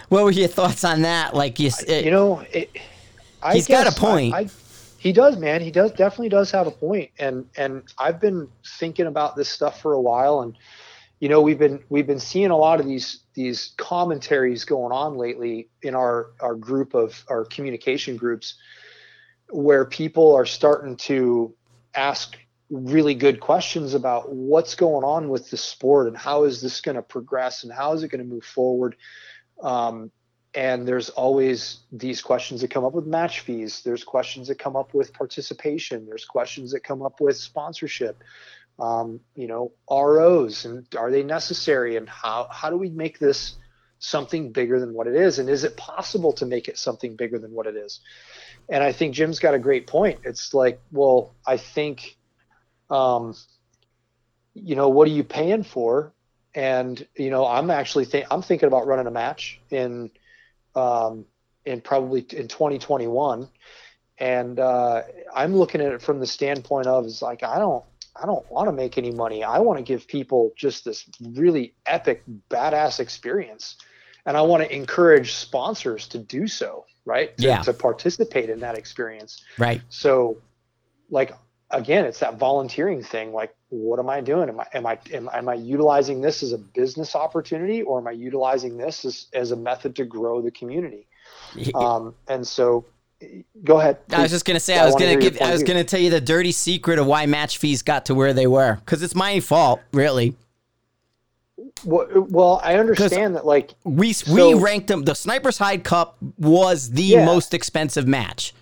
[0.09, 1.35] what were your thoughts on that?
[1.35, 2.71] Like you, it, you know, it,
[3.53, 4.33] he's got a point.
[4.33, 4.49] I, I,
[5.05, 5.61] he does, man.
[5.61, 8.49] He does definitely does have a point, and and I've been
[8.79, 10.57] thinking about this stuff for a while, and
[11.21, 15.19] you know we've been we've been seeing a lot of these these commentaries going on
[15.19, 18.55] lately in our our group of our communication groups,
[19.51, 21.55] where people are starting to
[21.95, 22.39] ask
[22.71, 26.97] really good questions about what's going on with the sport and how is this going
[26.97, 28.97] to progress and how is it going to move forward.
[29.63, 30.11] Um,
[30.55, 33.83] and there's always these questions that come up with match fees.
[33.85, 36.07] There's questions that come up with participation.
[36.07, 38.23] There's questions that come up with sponsorship.
[38.79, 41.97] Um, you know, ROs and are they necessary?
[41.97, 43.55] And how how do we make this
[43.99, 45.39] something bigger than what it is?
[45.39, 48.01] And is it possible to make it something bigger than what it is?
[48.69, 50.21] And I think Jim's got a great point.
[50.25, 52.17] It's like, well, I think,
[52.91, 53.35] um,
[54.55, 56.13] you know, what are you paying for?
[56.55, 60.11] And you know, I'm actually I'm thinking about running a match in
[60.75, 61.25] um,
[61.65, 63.49] in probably in 2021,
[64.19, 65.03] and uh,
[65.35, 67.85] I'm looking at it from the standpoint of is like I don't
[68.21, 69.43] I don't want to make any money.
[69.43, 73.77] I want to give people just this really epic, badass experience,
[74.27, 77.37] and I want to encourage sponsors to do so, right?
[77.39, 77.63] To, Yeah.
[77.63, 79.43] to participate in that experience.
[79.59, 79.83] Right.
[79.89, 80.39] So,
[81.11, 81.33] like
[81.77, 83.33] again, it's that volunteering thing.
[83.33, 84.49] Like, what am I doing?
[84.49, 88.07] Am I am I am, am I utilizing this as a business opportunity, or am
[88.07, 91.07] I utilizing this as as a method to grow the community?
[91.75, 92.85] Um, and so,
[93.65, 93.99] go ahead.
[94.11, 95.69] I was just gonna say I I was wanna gonna give I was view.
[95.69, 98.77] gonna tell you the dirty secret of why match fees got to where they were
[98.77, 100.35] because it's my fault really.
[101.85, 103.45] Well, well, I understand that.
[103.47, 105.05] Like, We we ranked them.
[105.05, 107.25] The Sniper's Hide Cup was the Yeah.
[107.27, 108.55] most expensive match.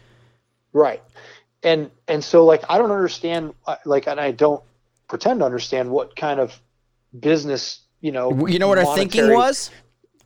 [0.72, 1.02] right,
[1.62, 3.54] and and so like I don't understand.
[3.66, 4.62] uh, Like, and I don't
[5.08, 6.60] pretend to understand what kind of
[7.18, 8.46] business you know.
[8.46, 9.70] You know what our thinking was?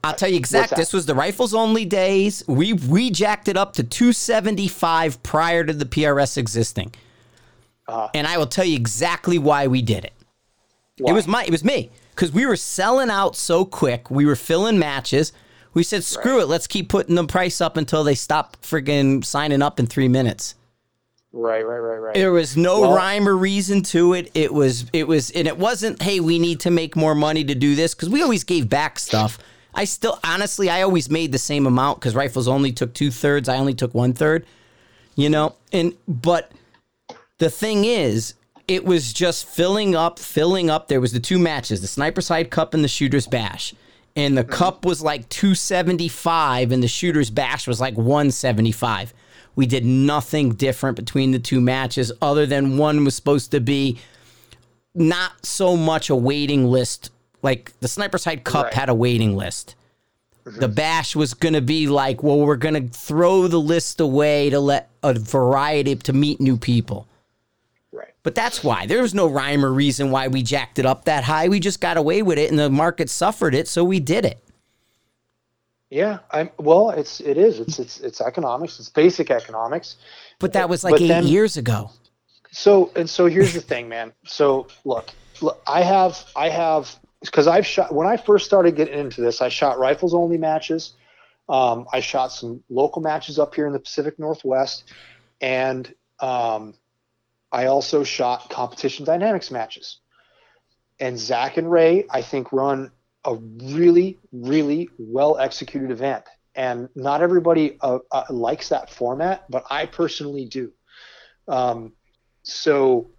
[0.05, 0.76] I'll tell you exact.
[0.76, 2.45] This was the rifles only days.
[2.47, 6.95] We we jacked it up to 275 prior to the PRS existing.
[7.89, 8.09] Uh-huh.
[8.14, 10.12] and I will tell you exactly why we did it.
[10.99, 11.12] Why?
[11.12, 14.11] It was my it was me cuz we were selling out so quick.
[14.11, 15.32] We were filling matches.
[15.72, 19.62] We said screw it, let's keep putting the price up until they stop friggin' signing
[19.62, 20.55] up in 3 minutes.
[21.37, 22.14] Right, right, right, right.
[22.14, 24.30] There was no Well- rhyme or reason to it.
[24.34, 27.55] It was it was and it wasn't hey we need to make more money to
[27.55, 29.39] do this because we always gave back stuff.
[29.74, 33.49] I still honestly I always made the same amount because rifles only took two thirds.
[33.49, 34.47] I only took one third.
[35.14, 36.53] You know, and but
[37.39, 38.34] the thing is,
[38.68, 40.89] it was just filling up, filling up.
[40.89, 43.74] There was the two matches, the Sniper's Hide Cup and the Shooter's Bash.
[44.14, 44.53] And the mm-hmm.
[44.53, 49.12] cup was like 275 and the Shooter's Bash was like 175.
[49.57, 53.99] We did nothing different between the two matches other than one was supposed to be
[54.95, 57.11] not so much a waiting list.
[57.43, 58.75] Like the Sniper's Hide Cup Right.
[58.75, 59.75] had a waiting list.
[60.45, 60.61] Mm-hmm.
[60.61, 64.51] The bash was going to be like, well, we're going to throw the list away
[64.51, 67.09] to let a variety to meet new people.
[67.93, 68.13] right.
[68.23, 71.25] But that's why there was no rhyme or reason why we jacked it up that
[71.25, 71.49] high.
[71.49, 74.39] We just got away with it, and the market suffered it, so we did it.
[75.91, 76.91] Yeah, I'm well.
[76.91, 77.61] It's it is.
[77.61, 78.80] It's it's it's economics.
[78.80, 79.97] It's basic economics.
[80.41, 81.91] But that was like But eight then- years ago.
[82.51, 84.12] So and so here's the thing, man.
[84.24, 85.11] So look,
[85.41, 89.41] look I have I have because I've shot when I first started getting into this.
[89.43, 90.95] I shot rifles only matches.
[91.49, 94.84] Um, I shot some local matches up here in the Pacific Northwest,
[95.41, 96.74] and um,
[97.53, 99.99] I also shot competition dynamics matches.
[100.99, 102.91] And Zach and Ray, I think, run
[103.27, 106.24] a really, really well executed event.
[106.55, 110.72] And not everybody uh, uh, likes that format, but I personally do.
[111.49, 111.93] Um,
[112.43, 113.11] so,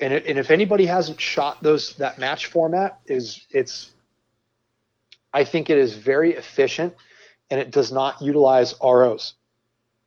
[0.00, 3.90] and, it- and if anybody hasn't shot those that match format, is it's,
[5.32, 6.94] I think it is very efficient,
[7.50, 9.34] and it does not utilize ROs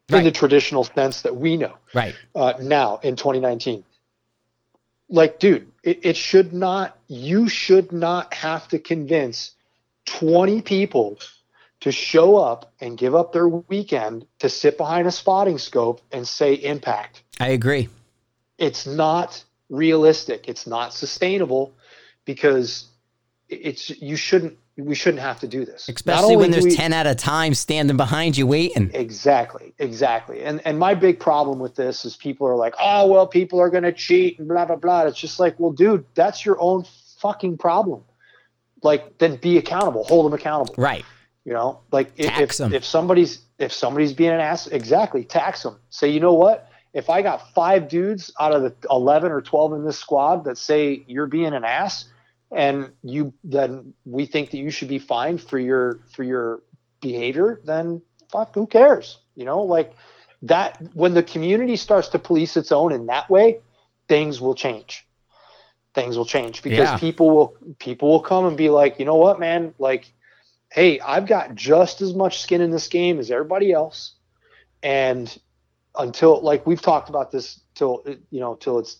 [0.09, 2.15] in the traditional sense that we know Right.
[2.35, 3.83] uh, now in 2019.
[5.09, 9.51] Like, dude, it, it should not, you should not have to convince
[10.05, 11.17] 20 people
[11.81, 16.27] to show up and give up their weekend to sit behind a spotting scope and
[16.27, 17.23] say impact.
[17.39, 17.87] I agree.
[18.57, 20.49] It's not realistic.
[20.49, 21.73] It's not sustainable
[22.25, 22.85] because
[23.47, 25.89] it's, you shouldn't, we shouldn't have to do this.
[25.89, 28.91] Especially when there's we- 10 at a time standing behind you waiting.
[28.93, 30.43] Exactly, exactly.
[30.43, 33.69] And and my big problem with this is people are like, oh well, people are
[33.69, 35.03] gonna cheat and blah blah blah.
[35.03, 36.85] It's just like, well, dude, that's your own
[37.19, 38.03] fucking problem.
[38.83, 40.75] Like, then be accountable, hold them accountable.
[40.77, 41.03] Right.
[41.45, 42.73] You know, like if Tax if, 'em.
[42.73, 45.77] if somebody's if somebody's being an ass, exactly, tax them.
[45.89, 46.69] Say, you know what?
[46.93, 50.57] If I got five dudes out of the eleven or twelve in this squad that
[50.57, 52.05] say you're being an ass,
[52.51, 56.61] and you then we think that you should be fined for your for your
[57.01, 59.19] behavior, then fuck, who cares?
[59.35, 59.93] You know, like
[60.43, 60.81] that.
[60.93, 63.59] When the community starts to police its own in that way,
[64.07, 65.05] things will change.
[65.93, 66.97] Things will change because Yeah.
[66.97, 70.13] people will people will come and be like, you know what, man, like
[70.71, 74.13] hey, I've got just as much skin in this game as everybody else.
[74.83, 75.35] And
[75.97, 78.97] until like we've talked about this till you know till it's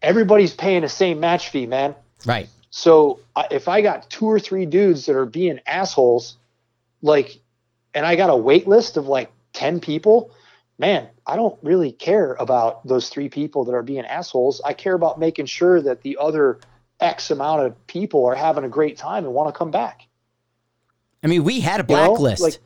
[0.00, 1.94] everybody's paying the same match fee, man.
[2.24, 2.48] Right.
[2.70, 6.36] So if I got two or three dudes that are being assholes,
[7.02, 7.38] like,
[7.94, 10.30] and I got a wait list of like 10 people,
[10.78, 14.60] man, I don't really care about those three people that are being assholes.
[14.64, 16.58] I care about making sure that the other
[17.00, 20.06] X amount of people are having a great time and want to come back.
[21.22, 22.40] I mean, we had a blacklist.
[22.40, 22.58] You know, like,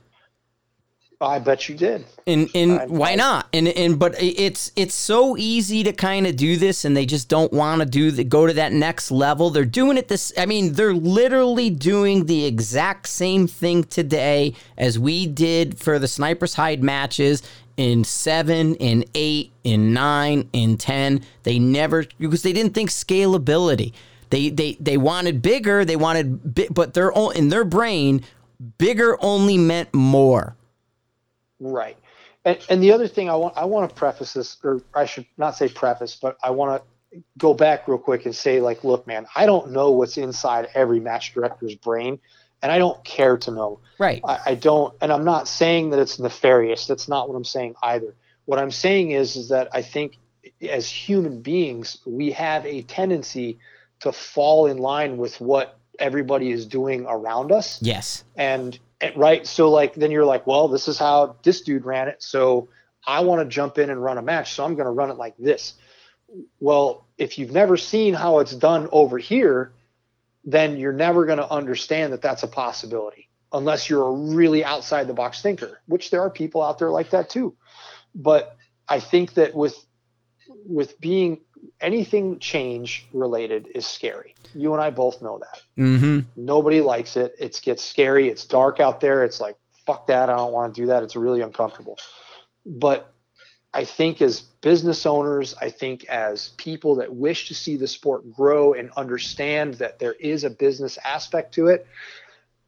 [1.24, 2.04] I bet you did.
[2.26, 3.48] And and why not?
[3.52, 7.28] And and but it's it's so easy to kind of do this, and they just
[7.28, 9.50] don't want to do the go to that next level.
[9.50, 10.32] They're doing it this.
[10.36, 16.08] I mean, they're literally doing the exact same thing today as we did for the
[16.08, 17.42] Snipers Hide matches
[17.76, 21.22] in seven, in eight, in nine, in ten.
[21.42, 23.92] They never because they didn't think scalability.
[24.30, 25.84] They they they wanted bigger.
[25.84, 28.22] They wanted, but they're in their brain,
[28.78, 30.56] bigger only meant more
[31.62, 31.96] Right.
[32.44, 35.26] And, and the other thing I want I want to preface this, or I should
[35.36, 39.06] not say preface, but I want to go back real quick and say, like, look,
[39.06, 42.18] man, I don't know what's inside every match director's brain,
[42.62, 43.80] and I don't care to know.
[43.98, 44.20] Right.
[44.24, 46.86] I, I don't, and I'm not saying that it's nefarious.
[46.86, 48.14] That's not what I'm saying either.
[48.46, 50.18] What I'm saying is, is that I think
[50.68, 53.58] as human beings, we have a tendency
[54.00, 57.78] to fall in line with what everybody is doing around us.
[57.82, 58.24] Yes.
[58.36, 58.78] And
[59.16, 62.68] right so like then you're like well this is how this dude ran it so
[63.06, 65.16] i want to jump in and run a match so i'm going to run it
[65.16, 65.74] like this.
[66.60, 69.72] Well if you've never seen how it's done over here
[70.44, 75.06] then you're never going to understand that that's a possibility unless you're a really outside
[75.06, 77.54] the box thinker which there are people out there like that too.
[78.14, 78.56] But
[78.88, 79.76] i think that with
[80.66, 81.40] with being
[81.80, 84.34] anything change related is scary.
[84.54, 85.62] You and I both know that.
[85.78, 86.20] Mm-hmm.
[86.36, 87.34] Nobody likes it.
[87.38, 88.28] It gets scary.
[88.28, 89.24] It's dark out there.
[89.24, 89.56] It's like,
[89.86, 90.28] fuck that.
[90.28, 91.02] I don't want to do that.
[91.02, 91.98] It's really uncomfortable.
[92.64, 93.12] But
[93.74, 98.30] I think as business owners, I think as people that wish to see the sport
[98.32, 101.86] grow and understand that there is a business aspect to it,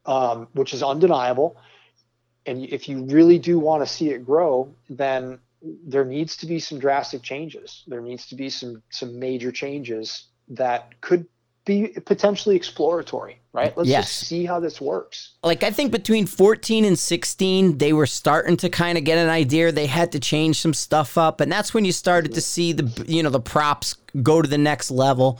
[0.05, 1.57] um, which is undeniable.
[2.47, 5.39] And if you really do want to see it grow, then
[5.85, 7.83] there needs to be some drastic changes.
[7.87, 11.25] There needs to be some some major changes that could
[11.65, 13.75] be potentially exploratory, right?
[13.75, 14.05] Let's yes.
[14.05, 15.31] just see how this works.
[15.43, 19.29] Like I think between 14 and 16, they were starting to kind of get an
[19.29, 19.71] idea.
[19.71, 23.05] They had to change some stuff up, and that's when you started to see the
[23.07, 25.39] you know the props go to the next level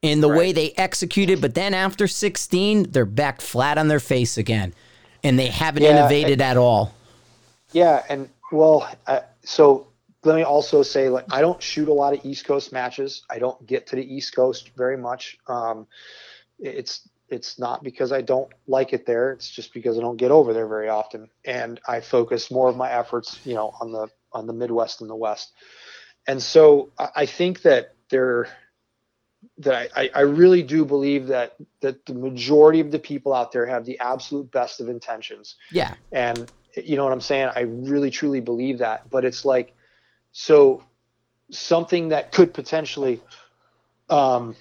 [0.00, 0.38] in the right.
[0.38, 1.40] way they executed.
[1.40, 4.74] But then after 16, they're back flat on their face again,
[5.22, 6.94] and they haven't yeah, innovated and, at all.
[7.72, 9.88] Yeah, and well, uh, so
[10.24, 13.22] let me also say, like, I don't shoot a lot of East Coast matches.
[13.30, 15.38] I don't get to the East Coast very much.
[15.46, 15.86] Um,
[16.58, 19.32] it's it's not because I don't like it there.
[19.32, 22.76] It's just because I don't get over there very often, and I focus more of
[22.76, 25.52] my efforts, you know, on the on the Midwest and the West.
[26.26, 28.48] And so I, I think that there
[29.56, 33.64] that I, I really do believe that that the majority of the people out there
[33.64, 35.56] have the absolute best of intentions.
[35.72, 35.94] Yeah.
[36.12, 36.52] And
[36.86, 37.50] you know what I'm saying?
[37.54, 39.08] I really truly believe that.
[39.10, 39.74] But it's like,
[40.32, 40.84] so
[41.50, 43.20] something that could potentially,
[44.10, 44.56] um,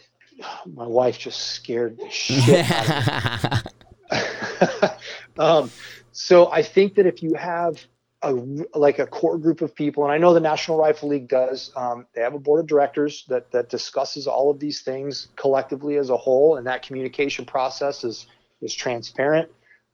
[0.65, 4.89] my wife just scared the shit out of me.
[5.39, 5.72] um,
[6.11, 7.80] so I think that if you have
[8.24, 8.32] a
[8.74, 11.72] like a core group of people, and I know the National Rifle League does.
[11.76, 15.97] Um, they have a board of directors that that discusses all of these things collectively
[15.97, 18.26] as a whole, and that communication process is
[18.61, 19.49] is transparent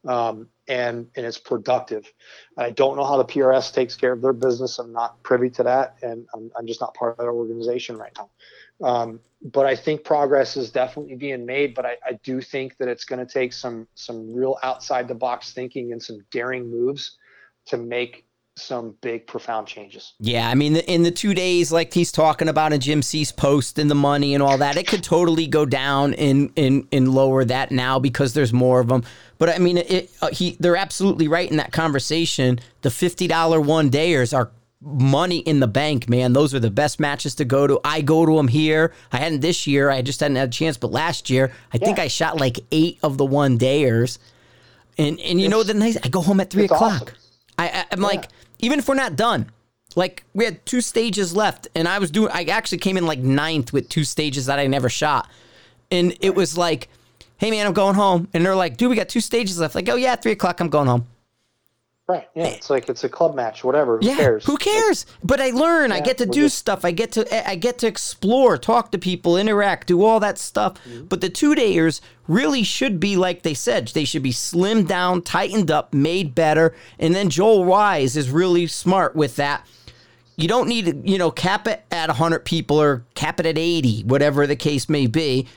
[0.08, 2.12] um, and and it's productive.
[2.58, 4.80] I don't know how the PRS takes care of their business.
[4.80, 8.14] I'm not privy to that, and I'm, I'm just not part of that organization right
[8.18, 8.30] now.
[8.86, 11.76] Um, but I think progress is definitely being made.
[11.76, 15.16] But I, I do think that it's going to take some some real outside the
[15.16, 17.18] box thinking and some daring moves
[17.66, 18.26] to make
[18.56, 20.14] some big profound changes.
[20.20, 23.80] Yeah, I mean in the 2 days like he's talking about in Jim C's post
[23.80, 27.44] and the money and all that, it could totally go down and and and lower
[27.46, 29.04] that now because there's more of them.
[29.40, 32.60] But I mean it uh, he they're absolutely right in that conversation.
[32.82, 34.52] The $50 one dayers are
[34.82, 36.34] money in the bank, man.
[36.34, 37.80] Those are the best matches to go to.
[37.84, 38.94] I go to them here.
[39.12, 39.90] I hadn't this year.
[39.90, 41.86] I just hadn't had a chance, but last year I yeah.
[41.86, 44.20] think I shot like 8 of the one dayers.
[44.98, 47.02] And and you it's, know the nice I go home at 3 o'clock.
[47.02, 47.18] Awesome.
[47.58, 48.08] I, I'm yeah.
[48.08, 48.30] like
[48.64, 49.52] even if we're not done,
[49.96, 52.32] like we had two stages left, and I was doing.
[52.32, 55.30] I actually came in like ninth with two stages that I never shot,
[55.92, 56.88] and it was like,
[57.38, 59.90] "Hey man, I'm going home," and they're like, "Dude, we got two stages left." Like,
[59.90, 61.06] "Oh yeah, three o'clock, I'm going home."
[62.06, 62.28] Right.
[62.36, 62.48] Yeah.
[62.48, 63.98] It's like it's a club match, whatever.
[63.98, 64.46] Who yeah, cares?
[64.46, 65.06] Who cares?
[65.24, 65.90] But I learn.
[65.90, 66.58] Yeah, I get to do just...
[66.58, 66.84] stuff.
[66.84, 70.74] I get to I get to explore, talk to people, interact, do all that stuff.
[70.84, 71.06] Mm-hmm.
[71.06, 73.88] But the two dayers really should be like they said.
[73.88, 76.76] They should be slimmed down, tightened up, made better.
[77.00, 79.66] And then Joel Wise is really smart with that.
[80.36, 83.58] You don't need to, you know, cap it at 100 people or cap it at
[83.58, 85.48] 80, whatever the case may be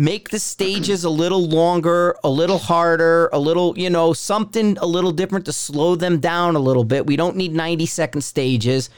[0.00, 4.86] make the stages a little longer, a little harder, a little, you know, something a
[4.86, 7.06] little different to slow them down a little bit.
[7.06, 8.88] We don't need 90 second stages.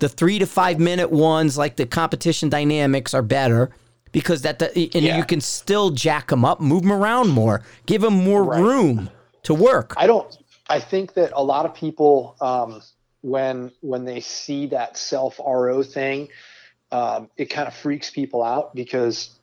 [0.00, 3.70] The three to five minute ones, like the competition dynamics, are better
[4.10, 5.16] because that, and Yeah.
[5.16, 8.60] you can still jack them up, move them around more, give them more Right.
[8.60, 9.10] room
[9.44, 9.94] to work.
[9.96, 10.26] I don't.
[10.68, 12.82] I think that a lot of people, um,
[13.22, 16.28] when when they see that self RO thing,
[16.90, 19.37] um, it kind of freaks people out because,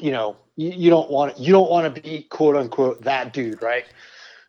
[0.00, 3.62] you know, you, you don't want you don't want to be quote unquote that dude,
[3.62, 3.84] right?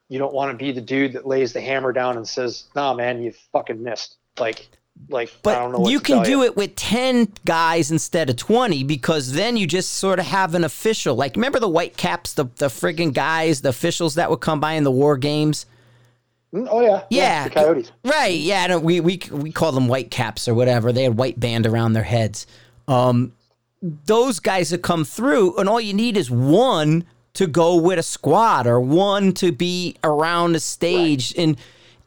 [0.09, 2.93] You don't want to be the dude that lays the hammer down and says, "Nah,
[2.93, 4.67] man, you fucking missed." Like,
[5.09, 5.79] like I don't know.
[5.79, 6.43] But you can do you.
[6.43, 10.63] it with 10 guys instead of 20 because then you just sort of have an
[10.63, 11.15] official.
[11.15, 14.73] Like, remember the white caps, the, the friggin' guys, the officials that would come by
[14.73, 15.65] in the war games?
[16.53, 17.43] Mm, Oh yeah, Yeah.
[17.45, 17.91] the Coyotes.
[18.03, 18.39] Right.
[18.39, 18.67] Yeah.
[18.67, 20.91] No, we, we, we call them white caps or whatever.
[20.91, 22.45] They had white band around their heads.
[22.87, 23.33] Um,
[23.83, 27.03] those guys that come through, and all you need is one
[27.33, 31.33] to go with a squad or one to be around the stage.
[31.37, 31.57] And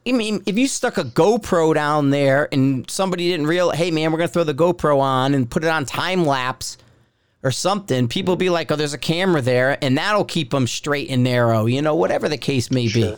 [0.06, 4.10] I mean, if you stuck a GoPro down there and somebody didn't realize, hey man,
[4.12, 6.78] we're gonna throw the GoPro on and put it on time lapse
[7.42, 10.66] or something, people will be like, oh, there's a camera there, and that'll keep them
[10.66, 11.66] straight and narrow.
[11.66, 13.14] You know, whatever the case may be.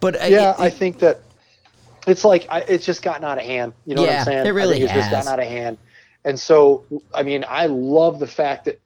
[0.00, 1.20] But uh, yeah, it- I think that
[2.06, 3.74] it's like I, it's just gotten out of hand.
[3.84, 4.46] You know what I'm saying?
[4.46, 5.24] it really think it's just has.
[5.26, 5.76] gotten out of hand.
[6.28, 8.78] And so, I mean, I love the fact that,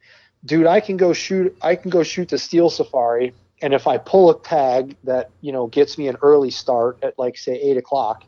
[0.45, 1.57] dude, I can go shoot.
[1.61, 5.51] I can go shoot the steel safari, and if I pull a tag that you
[5.51, 8.23] know gets me an early start at like say eight o'clock,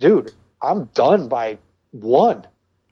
[0.00, 1.58] dude, I'm done by
[1.92, 2.46] one.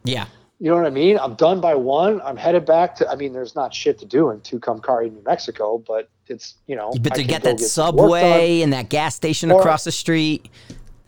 [0.04, 0.26] yeah.
[0.60, 1.18] You know what I mean?
[1.18, 2.22] I'm done by one.
[2.22, 3.10] I'm headed back to.
[3.10, 6.92] I mean, there's not shit to do in Tucumcari, New Mexico, but it's you know.
[7.02, 7.66] But to get that done.
[7.66, 10.48] subway and that gas station Or- across the street.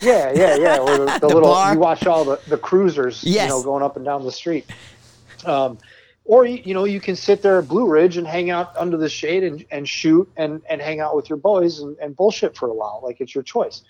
[0.00, 0.78] Yeah, yeah, yeah.
[0.78, 1.72] Or the, the, The little bar.
[1.74, 3.44] you watch all the, the cruisers, Yes.
[3.44, 4.66] you know, going up and down the street.
[5.44, 5.78] Um,
[6.24, 9.08] or you, know, you can sit there at Blue Ridge and hang out under the
[9.08, 12.68] shade and, and shoot and, and hang out with your boys and, and bullshit for
[12.68, 13.00] a while.
[13.02, 13.82] Like it's your choice.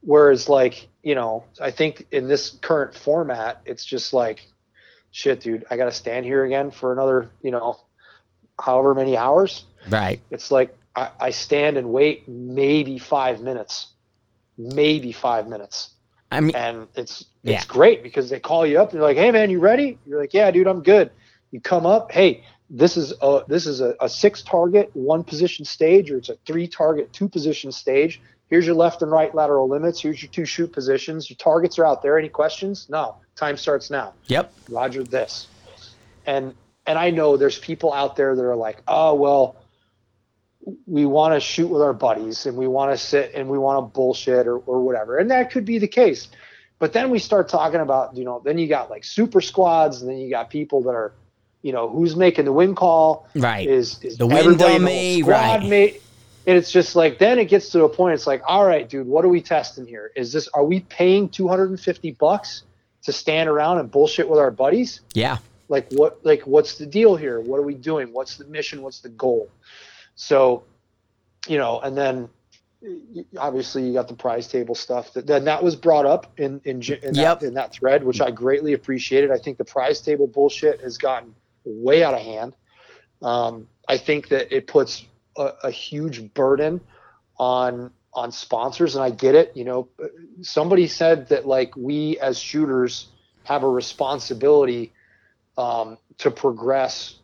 [0.00, 4.46] Whereas like, you know, I think in this current format, it's just like,
[5.10, 7.78] shit, dude, I got to stand here again for another, you know,
[8.60, 10.20] however many hours Right.
[10.30, 13.88] it's like I, I stand and wait maybe five minutes,
[14.58, 15.90] maybe five minutes,
[16.30, 17.62] I mean, and it's it's Yeah.
[17.66, 20.32] great because they call you up and they're like, "Hey man, you ready?" You're like,
[20.34, 21.10] "Yeah, dude, I'm good."
[21.50, 25.64] You come up, hey, this is a this is a, a six target one position
[25.64, 28.20] stage, or it's a three target two position stage.
[28.48, 30.00] Here's your left and right lateral limits.
[30.00, 31.28] Here's your two shoot positions.
[31.30, 32.18] Your targets are out there.
[32.18, 32.86] Any questions?
[32.90, 33.16] No.
[33.34, 34.12] Time starts now.
[34.26, 34.52] yep.
[34.68, 35.46] Roger this.
[36.26, 36.54] And
[36.86, 39.56] and I know there's people out there that are like, oh well,
[40.86, 43.78] we want to shoot with our buddies and we want to sit and we want
[43.78, 45.18] to bullshit or, or whatever.
[45.18, 46.28] And that could be the case.
[46.78, 50.10] But then we start talking about, you know, then you got like super squads and
[50.10, 51.12] then you got people that are,
[51.62, 53.68] you know, who's making the win call Right.
[53.68, 55.68] is, is The win the dummy, squad right.
[55.68, 56.02] mate.
[56.44, 58.14] And it's just like then it gets to a point.
[58.14, 60.10] It's like, all right, dude, what are we testing here?
[60.16, 62.64] Is this are we paying 250 bucks
[63.02, 65.00] to stand around and bullshit with our buddies?
[65.14, 65.38] Yeah.
[65.68, 66.18] Like what?
[66.24, 67.40] Like what's the deal here?
[67.40, 68.08] What are we doing?
[68.12, 68.82] What's the mission?
[68.82, 69.48] What's the goal?
[70.22, 70.62] So,
[71.48, 72.28] you know, and then
[73.36, 75.12] obviously you got the prize table stuff.
[75.14, 77.40] That then that was brought up in in, in, Yep.
[77.40, 79.32] that, in that thread, which I greatly appreciated.
[79.32, 82.54] I think the prize table bullshit has gotten way out of hand.
[83.20, 85.04] Um, I think that it puts
[85.36, 86.80] a, a huge burden
[87.36, 89.56] on on sponsors, and I get it.
[89.56, 89.88] You know,
[90.42, 93.08] somebody said that like we as shooters
[93.42, 94.92] have a responsibility
[95.58, 97.16] um, to progress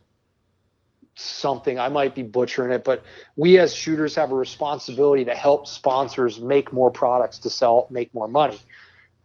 [1.19, 1.77] something.
[1.79, 3.03] I might be butchering it, but
[3.35, 8.13] we as shooters have a responsibility to help sponsors make more products to sell, make
[8.13, 8.59] more money.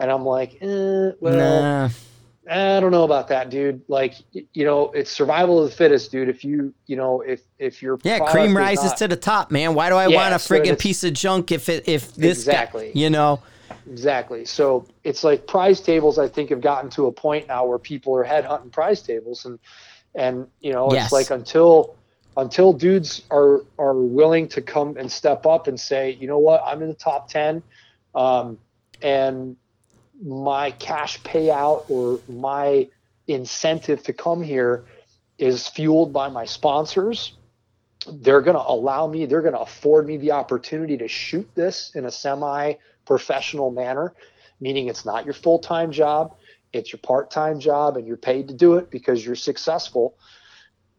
[0.01, 1.89] And I'm like, eh, well, Nah.
[2.51, 3.81] I don't know about that, dude.
[3.89, 6.29] Like, you know, it's survival of the fittest, dude.
[6.29, 9.75] If you, you know, if if your Yeah, cream rises not- to the top, man.
[9.75, 12.45] Why do I Yeah, want a so friggin' piece of junk if it if this
[12.45, 12.91] guy- Exactly.
[12.95, 13.41] you know?
[13.91, 14.45] Exactly.
[14.45, 16.19] So it's like prize tables.
[16.19, 19.59] I think have gotten to a point now where people are headhunting prize tables, and
[20.15, 21.07] and you know Yes.
[21.07, 21.97] it's like until
[22.37, 26.63] until dudes are are willing to come and step up and say, you know what,
[26.65, 27.63] I'm in the top ten,
[28.15, 28.59] um,
[29.03, 29.57] and
[30.23, 32.89] my cash payout or my
[33.27, 34.85] incentive to come here
[35.39, 37.35] is fueled by my sponsors.
[38.07, 41.93] They're going to allow me they're going to afford me the opportunity to shoot this
[41.95, 42.75] in a semi
[43.07, 44.15] professional manner
[44.61, 46.37] meaning it's not your full-time job
[46.75, 50.17] it's your part-time job and you're paid to do it because you're successful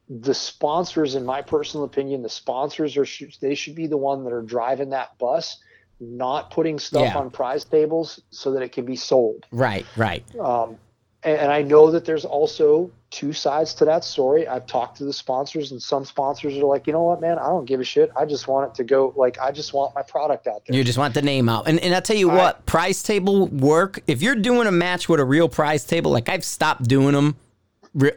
[0.07, 3.05] the sponsors in my personal opinion the sponsors are
[3.41, 5.57] they should be the one that are driving that bus
[5.99, 7.17] not putting stuff Yeah.
[7.17, 10.23] on prize tables so that it can be sold Right, right.
[10.39, 10.77] um,
[11.23, 14.45] and, and I know that there's also two sides to that story.
[14.45, 17.45] I've talked to the sponsors, and some sponsors are like, you know what, man, I
[17.45, 18.11] don't give a shit.
[18.13, 19.13] I just want it to go.
[19.15, 20.75] Like, I just want my product out there.
[20.75, 21.65] You just want the name out.
[21.67, 22.65] And and I'll tell you what, right.
[22.65, 24.01] prize table work.
[24.05, 27.37] If you're doing a match with a real prize table, like I've stopped doing them.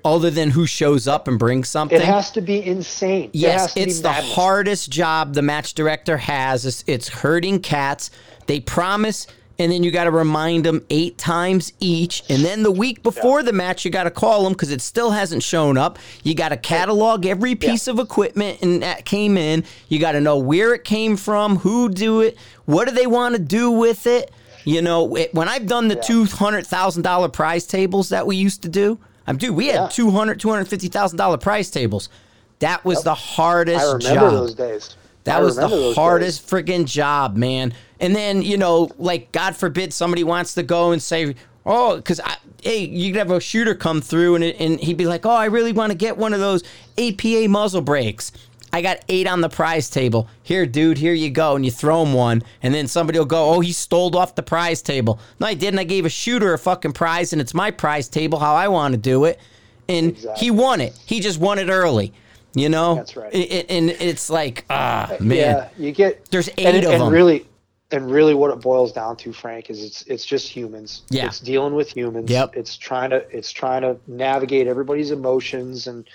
[0.05, 3.31] Other than who shows up and brings something, It has to be insane.
[3.33, 6.67] Yes, to it's the hardest job the match director has.
[6.67, 8.11] It's, it's herding cats.
[8.49, 9.29] They promise,
[9.59, 12.23] and then you got to remind them eight times each.
[12.31, 15.11] And then the week before the match, you got to call them because it still
[15.11, 15.99] hasn't shown up.
[16.23, 19.65] You got to catalog every piece of equipment and that came in.
[19.89, 22.37] You got to know where it came from, who do it,
[22.67, 24.31] what do they want to do with it.
[24.65, 28.37] You know, it, when I've done the two hundred thousand dollar prize tables that we
[28.37, 29.89] used to do, I'm dude, we had Yeah.
[29.89, 32.11] two hundred, two hundred fifty thousand dollar prize tables.
[32.59, 34.33] That was the hardest I remember job.
[34.33, 34.97] those days.
[35.29, 37.73] That I was the hardest freaking job, man.
[38.01, 41.35] And then, you know, like, God forbid somebody wants to go and say,
[41.67, 44.97] oh, because, I, hey, you could have a shooter come through and, it, and he'd
[44.97, 46.63] be like, oh, I really want to get one of those
[46.99, 48.33] APA muzzle brakes.
[48.71, 50.29] I got eight on the prize table.
[50.43, 51.57] Here, dude, here you go.
[51.57, 52.43] And you throw him one.
[52.63, 55.19] And then somebody will go, oh, he stole off the prize table.
[55.41, 55.79] No, I didn't.
[55.79, 58.93] I gave a shooter a fucking prize, and it's my prize table how I want
[58.93, 59.41] to do it.
[59.89, 60.45] And Exactly.
[60.45, 60.99] he won it.
[61.07, 62.13] He just won it early.
[62.55, 62.95] You know?
[62.95, 63.35] That's right.
[63.35, 65.37] I- and it's like, ah, man.
[65.37, 67.13] Yeah, you get There's and, eight of and them.
[67.13, 67.47] really,
[67.91, 71.03] and really, what it boils down to, Frank, is it's it's just humans.
[71.11, 71.27] Yeah.
[71.27, 72.31] it's dealing with humans.
[72.31, 72.57] Yep.
[72.57, 76.09] It's trying to it's trying to navigate everybody's emotions and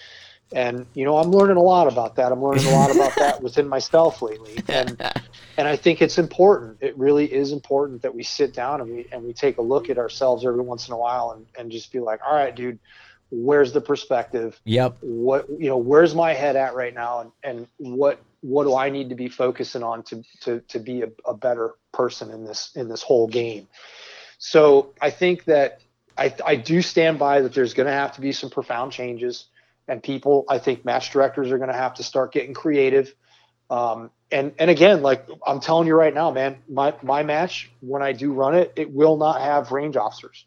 [0.54, 2.32] and you know I'm learning a lot about that.
[2.32, 5.02] I'm learning a lot about that within myself lately, and
[5.58, 6.78] and I think it's important.
[6.82, 9.90] It really is important that we sit down and we and we take a look
[9.90, 12.78] at ourselves every once in a while and and just be like, all right, dude,
[13.32, 14.60] where's the perspective?
[14.66, 14.98] Yep.
[15.02, 18.90] what you know where's my head at right now and, and what what do i
[18.90, 22.72] need to be focusing on to to, to be a, a better person in this
[22.76, 23.68] in this whole game
[24.38, 25.80] so i think that
[26.18, 29.46] i i do stand by that there's going to have to be some profound changes
[29.88, 33.16] and people i think match directors are going to have to start getting creative
[33.70, 38.02] um, and and again like i'm telling you right now man my my match when
[38.02, 40.46] i do run it it will not have range officers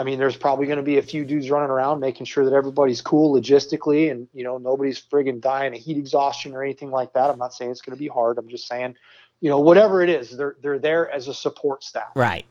[0.00, 2.54] I mean, there's probably going to be a few dudes running around making sure that
[2.54, 7.12] everybody's cool logistically and, you know, nobody's friggin' dying of heat exhaustion or anything like
[7.12, 7.28] that.
[7.28, 8.38] I'm not saying it's going to be hard.
[8.38, 8.94] I'm just saying,
[9.42, 12.12] you know, whatever it is, they're, they're there as a support staff.
[12.14, 12.46] Right.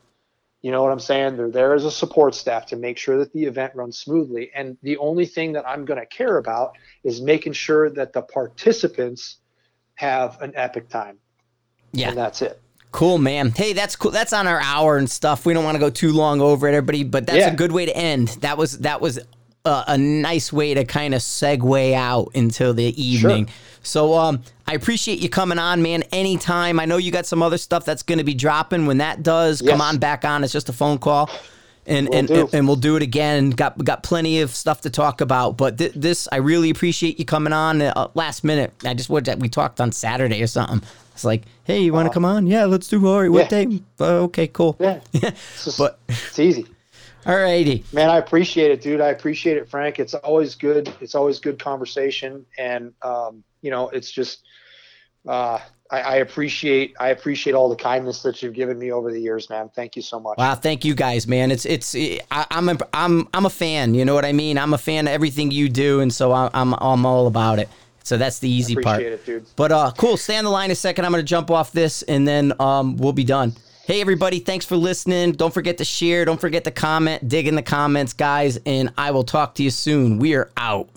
[0.62, 1.38] You know what I'm saying?
[1.38, 4.52] They're there as a support staff to make sure that the event runs smoothly.
[4.54, 8.22] And the only thing that I'm going to care about is making sure that the
[8.22, 9.38] participants
[9.96, 11.18] have an epic time.
[11.94, 12.10] Yeah.
[12.10, 12.62] And that's it.
[12.92, 13.52] Cool, man.
[13.52, 14.12] Hey, that's cool.
[14.12, 15.46] That's on our hour and stuff.
[15.46, 17.52] We don't want to go too long over it, everybody, but that's Yeah.
[17.54, 18.30] a good way to end.
[18.42, 19.20] That was that was
[19.66, 23.50] a, a nice way to kind of segue out into the evening.
[23.84, 26.04] So, um, I appreciate you coming on, man.
[26.12, 26.80] Anytime.
[26.80, 28.88] I know you got some other stuff that's going to be dropping.
[28.88, 30.44] When that does, come on back on.
[30.44, 31.30] It's just a phone call.
[31.86, 33.52] And, Will and, and and we'll do it again.
[33.52, 37.26] Got got plenty of stuff to talk about, but th- this I really appreciate you
[37.26, 38.74] coming on uh, last minute.
[38.86, 40.82] I just would we talked on Saturday or something.
[41.20, 42.48] It's like, hey, you want to come on?
[42.48, 42.98] Yeah, let's do.
[42.98, 43.66] Right, what Yeah.
[43.66, 43.82] day?
[44.00, 44.78] Uh, okay, cool.
[44.80, 45.02] Yeah.
[45.14, 46.66] It's just- But it's easy.
[47.26, 49.02] all righty, Man, I appreciate it, dude.
[49.02, 50.00] I appreciate it, Frank.
[50.00, 50.94] It's always good.
[51.02, 54.44] It's always good conversation, and um, you know, it's just
[55.28, 55.60] uh,
[55.92, 59.50] I, I appreciate I appreciate all the kindness that you've given me over the years,
[59.50, 59.70] man.
[59.76, 60.38] Thank you so much.
[60.38, 61.52] wow, thank you guys, man.
[61.52, 61.94] It's it's
[62.32, 63.94] I, I'm a, I'm I'm a fan.
[63.94, 64.58] You know what I mean?
[64.58, 67.68] I'm a fan of everything you do, and so I, I'm I'm all about it.
[68.10, 69.04] So that's the easy appreciate part.
[69.04, 69.46] it, dude.
[69.56, 70.18] But uh, cool.
[70.18, 71.06] Stay on the line a second.
[71.06, 73.54] I'm gonna jump off this, and then um, we'll be done.
[73.86, 75.34] Hey everybody, thanks for listening.
[75.34, 76.26] Don't forget to share.
[76.26, 77.30] Don't forget to comment.
[77.30, 80.18] Dig in the comments, guys, and I will talk to you soon.
[80.18, 80.90] We are out.